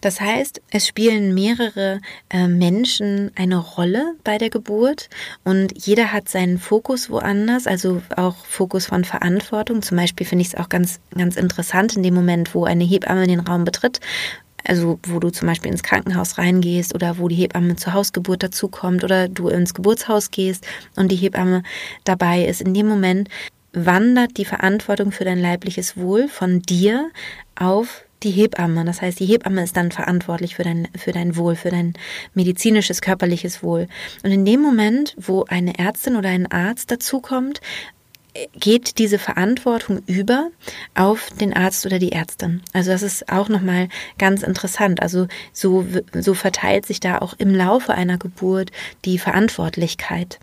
Das 0.00 0.20
heißt, 0.20 0.60
es 0.70 0.86
spielen 0.86 1.34
mehrere 1.34 2.00
äh, 2.30 2.48
Menschen 2.48 3.30
eine 3.36 3.58
Rolle 3.58 4.14
bei 4.24 4.38
der 4.38 4.50
Geburt 4.50 5.08
und 5.44 5.72
jeder 5.86 6.12
hat 6.12 6.28
seinen 6.28 6.58
Fokus 6.58 7.10
woanders, 7.10 7.66
also 7.66 8.02
auch 8.16 8.36
Fokus 8.44 8.86
von 8.86 9.04
Verantwortung. 9.04 9.82
Zum 9.82 9.96
Beispiel 9.96 10.26
finde 10.26 10.42
ich 10.42 10.48
es 10.48 10.54
auch 10.54 10.68
ganz, 10.68 11.00
ganz 11.16 11.36
interessant 11.36 11.96
in 11.96 12.02
dem 12.02 12.14
Moment, 12.14 12.54
wo 12.54 12.64
eine 12.64 12.84
Hebamme 12.84 13.26
den 13.26 13.40
Raum 13.40 13.64
betritt, 13.64 14.00
also 14.64 14.98
wo 15.04 15.20
du 15.20 15.30
zum 15.30 15.48
Beispiel 15.48 15.70
ins 15.70 15.82
Krankenhaus 15.82 16.38
reingehst 16.38 16.94
oder 16.94 17.18
wo 17.18 17.28
die 17.28 17.36
Hebamme 17.36 17.76
zur 17.76 17.92
Hausgeburt 17.92 18.42
dazukommt 18.42 19.04
oder 19.04 19.28
du 19.28 19.48
ins 19.48 19.74
Geburtshaus 19.74 20.30
gehst 20.30 20.66
und 20.96 21.10
die 21.12 21.16
Hebamme 21.16 21.62
dabei 22.04 22.44
ist. 22.44 22.60
In 22.60 22.74
dem 22.74 22.88
Moment 22.88 23.28
wandert 23.72 24.38
die 24.38 24.44
Verantwortung 24.44 25.12
für 25.12 25.24
dein 25.24 25.38
leibliches 25.38 25.96
Wohl 25.96 26.28
von 26.28 26.62
dir 26.62 27.10
auf 27.54 28.05
die 28.22 28.30
Hebamme. 28.30 28.84
Das 28.84 29.02
heißt, 29.02 29.20
die 29.20 29.26
Hebamme 29.26 29.62
ist 29.62 29.76
dann 29.76 29.92
verantwortlich 29.92 30.56
für 30.56 30.64
dein, 30.64 30.88
für 30.96 31.12
dein 31.12 31.36
Wohl, 31.36 31.56
für 31.56 31.70
dein 31.70 31.94
medizinisches, 32.34 33.00
körperliches 33.00 33.62
Wohl. 33.62 33.88
Und 34.22 34.32
in 34.32 34.44
dem 34.44 34.60
Moment, 34.60 35.14
wo 35.18 35.44
eine 35.44 35.78
Ärztin 35.78 36.16
oder 36.16 36.30
ein 36.30 36.50
Arzt 36.50 36.90
dazukommt, 36.90 37.60
geht 38.58 38.98
diese 38.98 39.18
Verantwortung 39.18 40.02
über 40.06 40.50
auf 40.94 41.30
den 41.40 41.54
Arzt 41.54 41.86
oder 41.86 41.98
die 41.98 42.12
Ärztin. 42.12 42.62
Also 42.72 42.90
das 42.90 43.02
ist 43.02 43.30
auch 43.30 43.48
nochmal 43.48 43.88
ganz 44.18 44.42
interessant. 44.42 45.00
Also 45.02 45.26
so, 45.52 45.86
so 46.12 46.34
verteilt 46.34 46.86
sich 46.86 47.00
da 47.00 47.18
auch 47.18 47.34
im 47.38 47.54
Laufe 47.54 47.94
einer 47.94 48.18
Geburt 48.18 48.72
die 49.04 49.18
Verantwortlichkeit. 49.18 50.38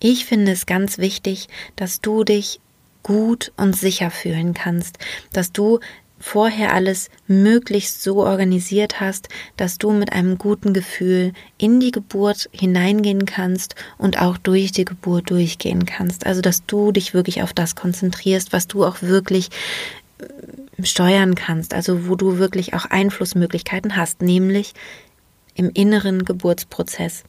Ich 0.00 0.26
finde 0.26 0.52
es 0.52 0.66
ganz 0.66 0.98
wichtig, 0.98 1.48
dass 1.74 2.00
du 2.00 2.24
dich 2.24 2.60
gut 3.02 3.52
und 3.56 3.76
sicher 3.76 4.10
fühlen 4.10 4.52
kannst, 4.52 4.98
dass 5.32 5.52
du 5.52 5.80
vorher 6.18 6.74
alles 6.74 7.10
möglichst 7.26 8.02
so 8.02 8.24
organisiert 8.24 9.00
hast, 9.00 9.28
dass 9.56 9.78
du 9.78 9.92
mit 9.92 10.12
einem 10.12 10.38
guten 10.38 10.72
Gefühl 10.72 11.32
in 11.58 11.80
die 11.80 11.90
Geburt 11.90 12.48
hineingehen 12.52 13.26
kannst 13.26 13.74
und 13.98 14.20
auch 14.20 14.38
durch 14.38 14.72
die 14.72 14.84
Geburt 14.84 15.30
durchgehen 15.30 15.84
kannst. 15.84 16.26
Also, 16.26 16.40
dass 16.40 16.64
du 16.66 16.92
dich 16.92 17.14
wirklich 17.14 17.42
auf 17.42 17.52
das 17.52 17.74
konzentrierst, 17.74 18.52
was 18.52 18.66
du 18.66 18.84
auch 18.84 19.02
wirklich 19.02 19.50
äh, 20.18 20.84
steuern 20.84 21.34
kannst, 21.34 21.74
also 21.74 22.08
wo 22.08 22.16
du 22.16 22.38
wirklich 22.38 22.74
auch 22.74 22.86
Einflussmöglichkeiten 22.86 23.96
hast, 23.96 24.22
nämlich 24.22 24.72
im 25.54 25.70
inneren 25.72 26.24
Geburtsprozess. 26.24 27.24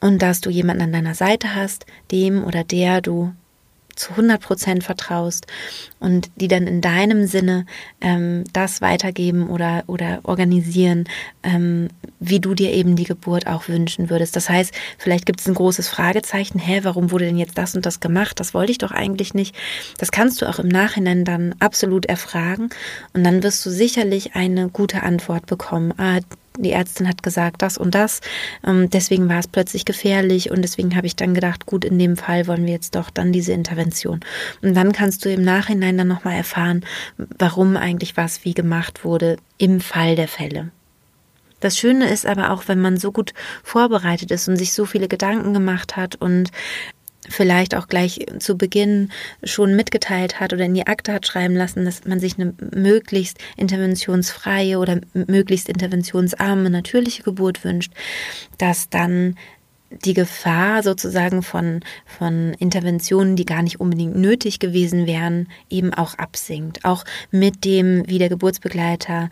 Und 0.00 0.20
dass 0.22 0.40
du 0.40 0.50
jemanden 0.50 0.84
an 0.84 0.92
deiner 0.92 1.14
Seite 1.14 1.54
hast, 1.54 1.86
dem 2.10 2.44
oder 2.44 2.64
der 2.64 3.00
du 3.00 3.32
zu 3.96 4.10
100 4.10 4.40
Prozent 4.40 4.84
vertraust 4.84 5.46
und 5.98 6.30
die 6.36 6.48
dann 6.48 6.66
in 6.66 6.80
deinem 6.80 7.26
Sinne 7.26 7.66
ähm, 8.00 8.44
das 8.52 8.80
weitergeben 8.80 9.48
oder, 9.48 9.84
oder 9.86 10.20
organisieren, 10.22 11.04
ähm, 11.42 11.88
wie 12.18 12.40
du 12.40 12.54
dir 12.54 12.72
eben 12.72 12.96
die 12.96 13.04
Geburt 13.04 13.46
auch 13.46 13.68
wünschen 13.68 14.10
würdest. 14.10 14.36
Das 14.36 14.48
heißt, 14.48 14.74
vielleicht 14.98 15.26
gibt 15.26 15.40
es 15.40 15.46
ein 15.46 15.54
großes 15.54 15.88
Fragezeichen, 15.88 16.58
hä, 16.58 16.80
warum 16.82 17.10
wurde 17.10 17.26
denn 17.26 17.38
jetzt 17.38 17.58
das 17.58 17.74
und 17.74 17.86
das 17.86 18.00
gemacht? 18.00 18.40
Das 18.40 18.54
wollte 18.54 18.72
ich 18.72 18.78
doch 18.78 18.92
eigentlich 18.92 19.34
nicht. 19.34 19.54
Das 19.98 20.10
kannst 20.10 20.40
du 20.40 20.48
auch 20.48 20.58
im 20.58 20.68
Nachhinein 20.68 21.24
dann 21.24 21.54
absolut 21.60 22.06
erfragen 22.06 22.70
und 23.12 23.24
dann 23.24 23.42
wirst 23.42 23.64
du 23.64 23.70
sicherlich 23.70 24.34
eine 24.34 24.68
gute 24.68 25.02
Antwort 25.02 25.46
bekommen. 25.46 25.92
Ah, 25.96 26.20
die 26.58 26.72
Ärztin 26.72 27.08
hat 27.08 27.22
gesagt, 27.22 27.62
das 27.62 27.78
und 27.78 27.94
das. 27.94 28.20
Ähm, 28.66 28.90
deswegen 28.90 29.28
war 29.28 29.38
es 29.38 29.48
plötzlich 29.48 29.84
gefährlich 29.84 30.50
und 30.50 30.62
deswegen 30.62 30.96
habe 30.96 31.06
ich 31.06 31.16
dann 31.16 31.34
gedacht, 31.34 31.66
gut, 31.66 31.84
in 31.84 31.98
dem 31.98 32.16
Fall 32.16 32.46
wollen 32.46 32.66
wir 32.66 32.72
jetzt 32.72 32.94
doch 32.94 33.10
dann 33.10 33.32
diese 33.32 33.52
Intervention. 33.52 34.20
Und 34.62 34.74
dann 34.74 34.92
kannst 34.92 35.24
du 35.24 35.32
im 35.32 35.42
Nachhinein 35.42 35.96
dann 35.96 36.08
nochmal 36.08 36.36
erfahren, 36.36 36.84
warum 37.38 37.76
eigentlich 37.76 38.16
was 38.16 38.44
wie 38.44 38.54
gemacht 38.54 39.04
wurde 39.04 39.36
im 39.58 39.80
Fall 39.80 40.16
der 40.16 40.28
Fälle. 40.28 40.70
Das 41.60 41.78
Schöne 41.78 42.08
ist 42.08 42.26
aber 42.26 42.50
auch, 42.50 42.68
wenn 42.68 42.80
man 42.80 42.96
so 42.96 43.12
gut 43.12 43.34
vorbereitet 43.62 44.30
ist 44.30 44.48
und 44.48 44.56
sich 44.56 44.72
so 44.72 44.86
viele 44.86 45.08
Gedanken 45.08 45.52
gemacht 45.52 45.96
hat 45.96 46.16
und 46.16 46.50
vielleicht 47.28 47.74
auch 47.74 47.88
gleich 47.88 48.26
zu 48.38 48.56
Beginn 48.56 49.10
schon 49.44 49.76
mitgeteilt 49.76 50.40
hat 50.40 50.52
oder 50.52 50.64
in 50.64 50.74
die 50.74 50.86
Akte 50.86 51.12
hat 51.12 51.26
schreiben 51.26 51.54
lassen, 51.54 51.84
dass 51.84 52.04
man 52.04 52.20
sich 52.20 52.38
eine 52.38 52.54
möglichst 52.74 53.38
interventionsfreie 53.56 54.78
oder 54.78 55.00
möglichst 55.12 55.68
interventionsarme 55.68 56.70
natürliche 56.70 57.22
Geburt 57.22 57.64
wünscht, 57.64 57.92
dass 58.58 58.88
dann 58.88 59.36
die 59.90 60.14
Gefahr 60.14 60.82
sozusagen 60.82 61.42
von, 61.42 61.80
von 62.06 62.54
Interventionen, 62.54 63.34
die 63.34 63.44
gar 63.44 63.62
nicht 63.62 63.80
unbedingt 63.80 64.16
nötig 64.16 64.60
gewesen 64.60 65.06
wären, 65.06 65.48
eben 65.68 65.92
auch 65.92 66.14
absinkt. 66.14 66.84
Auch 66.84 67.04
mit 67.30 67.64
dem, 67.64 68.04
wie 68.06 68.18
der 68.18 68.28
Geburtsbegleiter 68.28 69.30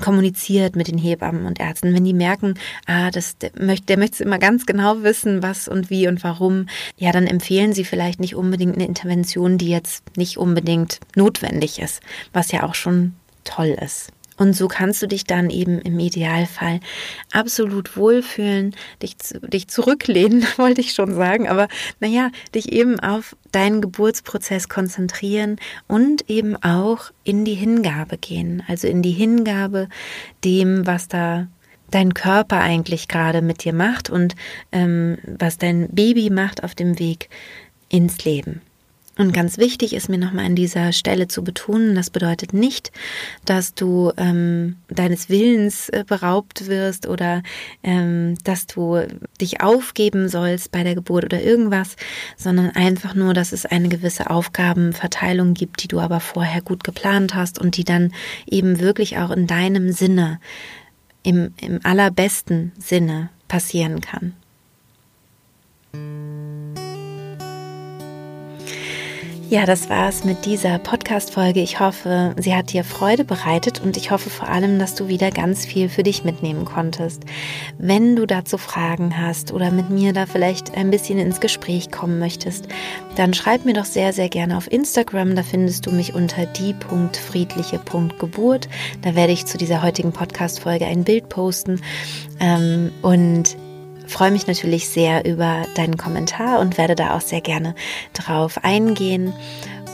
kommuniziert 0.00 0.76
mit 0.76 0.88
den 0.88 0.98
Hebammen 0.98 1.46
und 1.46 1.60
Ärzten, 1.60 1.94
wenn 1.94 2.04
die 2.04 2.14
merken, 2.14 2.54
ah, 2.86 3.10
das, 3.10 3.38
der, 3.38 3.50
möchte, 3.58 3.86
der 3.86 3.98
möchte 3.98 4.22
immer 4.24 4.38
ganz 4.38 4.66
genau 4.66 5.02
wissen, 5.02 5.42
was 5.42 5.68
und 5.68 5.90
wie 5.90 6.08
und 6.08 6.24
warum, 6.24 6.68
ja, 6.96 7.12
dann 7.12 7.26
empfehlen 7.26 7.72
sie 7.72 7.84
vielleicht 7.84 8.20
nicht 8.20 8.34
unbedingt 8.34 8.74
eine 8.74 8.86
Intervention, 8.86 9.58
die 9.58 9.70
jetzt 9.70 10.16
nicht 10.16 10.38
unbedingt 10.38 11.00
notwendig 11.16 11.78
ist, 11.78 12.00
was 12.32 12.52
ja 12.52 12.62
auch 12.62 12.74
schon 12.74 13.14
toll 13.44 13.76
ist. 13.82 14.12
Und 14.38 14.54
so 14.54 14.68
kannst 14.68 15.02
du 15.02 15.08
dich 15.08 15.24
dann 15.24 15.50
eben 15.50 15.80
im 15.80 15.98
Idealfall 15.98 16.80
absolut 17.32 17.96
wohlfühlen, 17.96 18.74
dich, 19.02 19.16
dich 19.42 19.68
zurücklehnen, 19.68 20.46
wollte 20.56 20.80
ich 20.80 20.92
schon 20.92 21.14
sagen, 21.14 21.48
aber 21.48 21.68
naja, 22.00 22.30
dich 22.54 22.72
eben 22.72 23.00
auf 23.00 23.36
deinen 23.52 23.80
Geburtsprozess 23.80 24.68
konzentrieren 24.68 25.56
und 25.88 26.30
eben 26.30 26.56
auch 26.56 27.10
in 27.24 27.44
die 27.44 27.54
Hingabe 27.54 28.16
gehen, 28.16 28.62
also 28.68 28.86
in 28.86 29.02
die 29.02 29.12
Hingabe 29.12 29.88
dem, 30.44 30.86
was 30.86 31.08
da 31.08 31.48
dein 31.90 32.14
Körper 32.14 32.60
eigentlich 32.60 33.08
gerade 33.08 33.42
mit 33.42 33.64
dir 33.64 33.72
macht 33.72 34.10
und 34.10 34.36
ähm, 34.72 35.18
was 35.24 35.58
dein 35.58 35.88
Baby 35.88 36.30
macht 36.30 36.62
auf 36.62 36.74
dem 36.74 36.98
Weg 36.98 37.28
ins 37.88 38.24
Leben. 38.24 38.60
Und 39.18 39.32
ganz 39.32 39.58
wichtig 39.58 39.94
ist 39.94 40.08
mir 40.08 40.16
nochmal 40.16 40.46
an 40.46 40.54
dieser 40.54 40.92
Stelle 40.92 41.26
zu 41.26 41.42
betonen, 41.42 41.96
das 41.96 42.08
bedeutet 42.08 42.52
nicht, 42.52 42.92
dass 43.44 43.74
du 43.74 44.12
ähm, 44.16 44.76
deines 44.88 45.28
Willens 45.28 45.88
äh, 45.88 46.04
beraubt 46.06 46.68
wirst 46.68 47.08
oder 47.08 47.42
ähm, 47.82 48.36
dass 48.44 48.66
du 48.66 49.04
dich 49.40 49.60
aufgeben 49.60 50.28
sollst 50.28 50.70
bei 50.70 50.84
der 50.84 50.94
Geburt 50.94 51.24
oder 51.24 51.42
irgendwas, 51.42 51.96
sondern 52.36 52.70
einfach 52.70 53.16
nur, 53.16 53.34
dass 53.34 53.50
es 53.50 53.66
eine 53.66 53.88
gewisse 53.88 54.30
Aufgabenverteilung 54.30 55.52
gibt, 55.52 55.82
die 55.82 55.88
du 55.88 55.98
aber 55.98 56.20
vorher 56.20 56.62
gut 56.62 56.84
geplant 56.84 57.34
hast 57.34 57.58
und 57.58 57.76
die 57.76 57.84
dann 57.84 58.12
eben 58.46 58.78
wirklich 58.78 59.18
auch 59.18 59.32
in 59.32 59.48
deinem 59.48 59.90
Sinne, 59.90 60.38
im, 61.24 61.52
im 61.60 61.80
allerbesten 61.82 62.70
Sinne 62.78 63.30
passieren 63.48 64.00
kann. 64.00 64.34
Ja, 69.50 69.64
das 69.64 69.88
war's 69.88 70.24
mit 70.24 70.44
dieser 70.44 70.78
Podcast-Folge. 70.78 71.60
Ich 71.60 71.80
hoffe, 71.80 72.34
sie 72.36 72.54
hat 72.54 72.74
dir 72.74 72.84
Freude 72.84 73.24
bereitet 73.24 73.80
und 73.82 73.96
ich 73.96 74.10
hoffe 74.10 74.28
vor 74.28 74.46
allem, 74.46 74.78
dass 74.78 74.94
du 74.94 75.08
wieder 75.08 75.30
ganz 75.30 75.64
viel 75.64 75.88
für 75.88 76.02
dich 76.02 76.22
mitnehmen 76.22 76.66
konntest. 76.66 77.22
Wenn 77.78 78.14
du 78.14 78.26
dazu 78.26 78.58
Fragen 78.58 79.18
hast 79.18 79.54
oder 79.54 79.70
mit 79.70 79.88
mir 79.88 80.12
da 80.12 80.26
vielleicht 80.26 80.76
ein 80.76 80.90
bisschen 80.90 81.18
ins 81.18 81.40
Gespräch 81.40 81.90
kommen 81.90 82.18
möchtest, 82.18 82.68
dann 83.16 83.32
schreib 83.32 83.64
mir 83.64 83.72
doch 83.72 83.86
sehr, 83.86 84.12
sehr 84.12 84.28
gerne 84.28 84.58
auf 84.58 84.70
Instagram. 84.70 85.34
Da 85.34 85.42
findest 85.42 85.86
du 85.86 85.92
mich 85.92 86.12
unter 86.12 86.44
die.friedliche.geburt. 86.44 88.68
Da 89.00 89.14
werde 89.14 89.32
ich 89.32 89.46
zu 89.46 89.56
dieser 89.56 89.82
heutigen 89.82 90.12
Podcast-Folge 90.12 90.84
ein 90.84 91.04
Bild 91.04 91.30
posten. 91.30 91.80
Ähm, 92.38 92.92
und 93.00 93.56
freue 94.08 94.30
mich 94.30 94.46
natürlich 94.46 94.88
sehr 94.88 95.24
über 95.24 95.64
deinen 95.74 95.96
Kommentar 95.96 96.60
und 96.60 96.78
werde 96.78 96.94
da 96.94 97.16
auch 97.16 97.20
sehr 97.20 97.40
gerne 97.40 97.74
drauf 98.14 98.58
eingehen. 98.62 99.32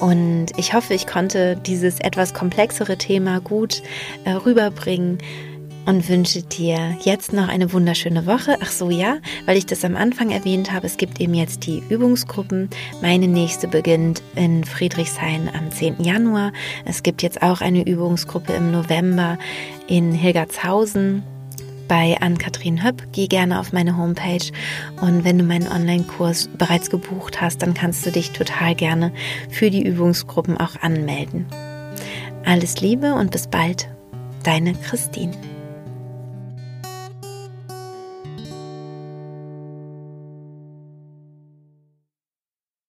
Und 0.00 0.46
ich 0.56 0.74
hoffe, 0.74 0.94
ich 0.94 1.06
konnte 1.06 1.56
dieses 1.56 2.00
etwas 2.00 2.34
komplexere 2.34 2.98
Thema 2.98 3.40
gut 3.40 3.82
äh, 4.24 4.30
rüberbringen 4.30 5.18
und 5.86 6.08
wünsche 6.08 6.42
dir 6.42 6.96
jetzt 7.00 7.32
noch 7.32 7.48
eine 7.48 7.72
wunderschöne 7.72 8.26
Woche. 8.26 8.56
Ach 8.60 8.70
so, 8.70 8.90
ja, 8.90 9.18
weil 9.46 9.56
ich 9.56 9.66
das 9.66 9.84
am 9.84 9.96
Anfang 9.96 10.30
erwähnt 10.30 10.72
habe, 10.72 10.86
es 10.86 10.96
gibt 10.96 11.20
eben 11.20 11.34
jetzt 11.34 11.66
die 11.66 11.82
Übungsgruppen. 11.88 12.70
Meine 13.02 13.28
nächste 13.28 13.68
beginnt 13.68 14.22
in 14.34 14.64
Friedrichshain 14.64 15.50
am 15.54 15.70
10. 15.70 16.02
Januar. 16.02 16.52
Es 16.84 17.02
gibt 17.02 17.22
jetzt 17.22 17.42
auch 17.42 17.60
eine 17.60 17.86
Übungsgruppe 17.86 18.52
im 18.54 18.72
November 18.72 19.38
in 19.86 20.12
Hilgertshausen 20.12 21.22
bei 21.88 22.16
Ann-Kathrin 22.20 22.82
Höpp. 22.82 23.02
Geh 23.12 23.26
gerne 23.26 23.60
auf 23.60 23.72
meine 23.72 23.96
Homepage 23.96 24.50
und 25.00 25.24
wenn 25.24 25.38
du 25.38 25.44
meinen 25.44 25.68
Online-Kurs 25.68 26.48
bereits 26.58 26.90
gebucht 26.90 27.40
hast, 27.40 27.62
dann 27.62 27.74
kannst 27.74 28.04
du 28.06 28.10
dich 28.10 28.32
total 28.32 28.74
gerne 28.74 29.12
für 29.50 29.70
die 29.70 29.86
Übungsgruppen 29.86 30.56
auch 30.56 30.76
anmelden. 30.80 31.46
Alles 32.44 32.80
Liebe 32.80 33.14
und 33.14 33.30
bis 33.30 33.46
bald, 33.46 33.88
deine 34.42 34.74
Christine. 34.74 35.53